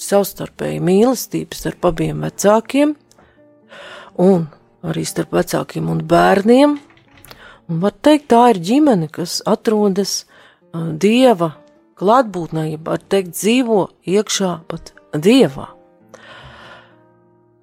savstarpēji 0.00 0.78
mīlestības 0.86 1.64
starp 1.64 1.90
abiem 1.90 2.22
vecākiem– 2.26 2.94
un 4.18 4.46
arī 4.86 5.04
starp 5.06 5.34
vecākiem 5.36 5.90
un 5.92 6.02
bērniem. 6.08 6.76
Un 7.70 7.82
var 7.82 7.94
teikt, 8.02 8.30
tā 8.32 8.50
ir 8.54 8.62
ģimene, 8.66 9.10
kas 9.12 9.40
atrodas 9.46 10.24
dieva 10.72 11.52
klātbūtnē, 12.00 12.70
ja 12.72 12.80
var 12.84 13.02
teikt, 13.12 13.36
dzīvo 13.36 13.82
iekšā 14.08 14.54
pat 14.70 14.94
dievā. 15.12 15.68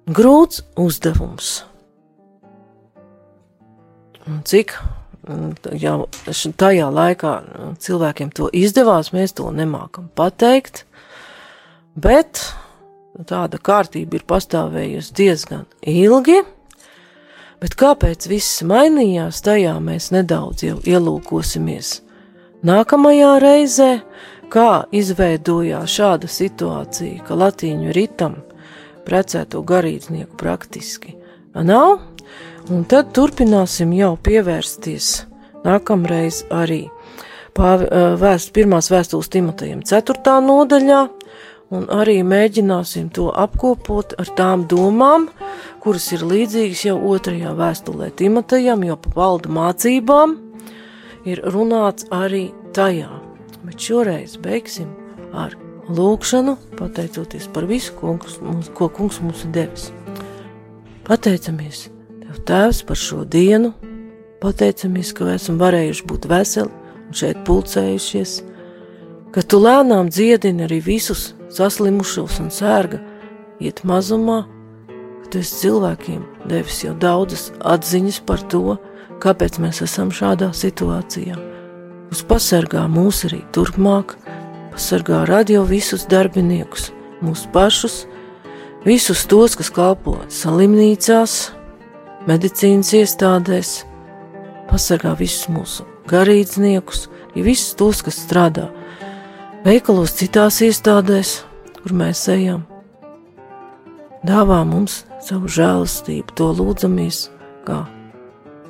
Grūts 0.08 0.62
uzdevums. 0.80 1.50
Un 4.28 4.40
cik 4.48 4.76
jau 5.80 5.96
tajā 6.60 6.88
laikā 6.92 7.32
cilvēkiem 7.82 8.30
to 8.36 8.48
izdevās, 8.56 9.12
mēs 9.12 9.34
to 9.36 9.50
nemākam 9.52 10.08
pateikt, 10.16 10.84
bet 11.96 12.40
tāda 13.26 13.58
kārtība 13.58 14.18
ir 14.18 14.24
pastāvējusi 14.28 15.14
diezgan 15.18 15.64
ilgi, 15.82 16.38
bet 17.58 17.74
kāpēc 17.78 18.28
viss 18.30 18.62
mainījās, 18.62 19.42
tajā 19.42 19.74
mēs 19.82 20.12
nedaudz 20.14 20.66
jau 20.66 20.76
ielūkosimies. 20.86 21.98
Nākamajā 22.66 23.32
reizē, 23.42 23.90
kā 24.50 24.84
izveidojās 24.94 25.94
šāda 25.98 26.30
situācija, 26.30 27.24
ka 27.26 27.38
latīņu 27.38 27.94
ritam 27.94 28.38
precēto 29.06 29.62
garīdznieku 29.66 30.36
praktiski 30.38 31.16
nav, 31.54 31.98
un 32.70 32.84
tad 32.86 33.10
turpināsim 33.16 33.92
jau 33.96 34.14
pievērsties 34.22 35.10
nākamreiz 35.66 36.44
arī 36.54 36.84
vēst, 37.58 38.52
pirmās 38.54 38.90
vēstules 38.92 39.30
Timotejam 39.32 39.82
4. 39.82 40.36
nodaļā, 40.44 41.00
un 41.74 41.86
arī 41.92 42.20
mēģināsim 42.24 43.10
to 43.14 43.28
apkopot 43.36 44.14
ar 44.20 44.30
tām 44.38 44.64
domām, 44.70 45.28
kuras 45.82 46.08
ir 46.16 46.24
līdzīgas 46.26 46.84
jau 46.88 46.96
otrajā 47.12 47.52
vēstulē 47.58 48.10
Timotejam, 48.16 48.84
jo 48.88 48.96
pa 49.02 49.14
valdu 49.16 49.52
mācībām 49.52 50.36
ir 51.28 51.42
runāts 51.52 52.08
arī 52.14 52.48
tajā. 52.76 53.10
Bet 53.64 53.84
šoreiz 53.84 54.38
beigsim 54.40 54.88
ar 55.36 55.56
lūkšanu, 55.92 56.56
pateicoties 56.78 57.48
par 57.52 57.68
visu, 57.68 57.92
ko 57.96 58.16
kungs, 58.16 58.70
ko 58.76 58.88
kungs 58.92 59.20
mums 59.24 59.44
ir 59.44 59.54
devis. 59.56 59.90
Pateicamies 61.08 61.88
Tev, 62.28 62.40
Tēvs, 62.44 62.82
par 62.84 62.98
šo 63.00 63.22
dienu, 63.24 63.72
pateicamies, 64.42 65.14
ka 65.16 65.30
esam 65.32 65.56
varējuši 65.60 66.04
būt 66.08 66.28
veseli 66.28 66.68
un 67.08 67.16
šeit 67.16 67.40
pulcējušies, 67.48 68.34
ka 69.32 69.44
Tu 69.44 69.60
lēnām 69.60 70.10
dziedini 70.12 70.66
arī 70.66 70.82
visus 70.84 71.30
saslimušos 71.54 72.38
un 72.42 72.52
sērga 72.54 73.00
iet 73.60 73.84
mazumā, 73.88 74.44
ka 74.44 74.58
Tu 75.28 75.42
esi 75.42 75.66
cilvēkiem 75.66 76.22
devis 76.48 76.78
jau 76.86 76.94
daudzas 76.96 77.50
atziņas 77.60 78.22
par 78.24 78.40
to, 78.48 78.78
kāpēc 79.20 79.58
mēs 79.60 79.82
esam 79.84 80.08
šādā 80.14 80.54
situācijā. 80.56 81.36
Uz 82.08 82.22
pasargā 82.24 82.86
mūs 82.88 83.26
arī 83.28 83.42
turpmāk, 83.52 84.14
pasargā 84.72 85.26
radio 85.28 85.66
visus 85.68 86.06
darbiniekus, 86.08 86.88
mūsu 87.20 87.50
pašus, 87.52 87.98
visus 88.88 89.26
tos, 89.28 89.58
kas 89.58 89.68
kalpo 89.74 90.16
salimnīcās, 90.32 91.36
medicīnas 92.30 92.94
iestādēs, 92.96 93.74
pasargā 94.72 95.12
visus 95.18 95.50
mūsu 95.52 95.84
garīdzniekus, 96.08 97.10
ja 97.36 97.44
visus 97.44 97.76
tos, 97.76 98.00
kas 98.06 98.16
strādā 98.24 98.70
veikalos 99.66 100.14
citās 100.18 100.60
iestādēs, 100.64 101.42
kur 101.78 101.94
mēs 101.96 102.24
ejam. 102.32 102.64
Dāvā 104.26 104.62
mums 104.66 105.04
savu 105.22 105.50
žēlastību, 105.50 106.34
to 106.38 106.50
lūdzamies, 106.58 107.28
kā 107.66 107.84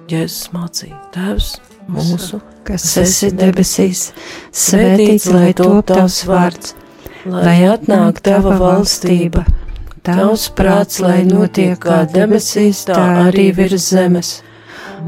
Jēzus 0.08 0.50
mācīja. 0.54 0.98
Tēvs 1.14 1.54
mūsu, 1.88 2.42
kas 2.68 2.90
esi 3.00 3.32
debesīs, 3.32 4.10
svētīts 4.52 5.28
lai 5.32 5.54
top 5.56 5.88
tavs 5.92 6.22
vārds 6.28 6.76
lai 7.28 7.62
atnāk 7.68 8.20
tava 8.24 8.56
valstība, 8.60 9.44
tavs 10.06 10.48
prāts, 10.54 11.00
lai 11.02 11.22
notiek 11.28 11.78
kā 11.82 12.02
debesīs, 12.12 12.84
tā 12.88 13.00
arī 13.28 13.50
virs 13.56 13.90
zemes. 13.92 14.38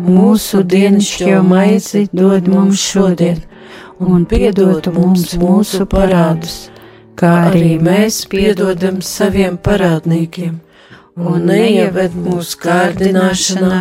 Mūsu 0.01 0.63
dienascho 0.63 1.41
maizi 1.47 2.07
dod 2.13 2.49
mums 2.49 2.83
šodien, 2.93 3.41
un 4.01 4.27
piedod 4.29 4.91
mums 4.95 5.37
mūsu 5.41 5.87
parādus, 5.91 6.59
kā 7.15 7.33
arī 7.53 7.77
mēs 7.83 8.25
piedodam 8.33 9.01
saviem 9.05 9.59
parādniekiem, 9.61 10.61
un 11.17 11.49
neieved 11.53 12.17
mūsu 12.17 12.61
kārdināšanā, 12.65 13.81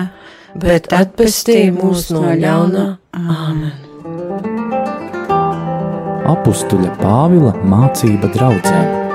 bet 0.60 0.92
atpestī 0.96 1.70
mūs 1.74 2.10
no 2.14 2.26
ļaunā. 2.30 2.90
Āmen! 3.20 3.90
apstuļa 6.30 6.94
Pāvila 7.02 7.54
mācība 7.66 8.30
draudzēm. 8.36 9.09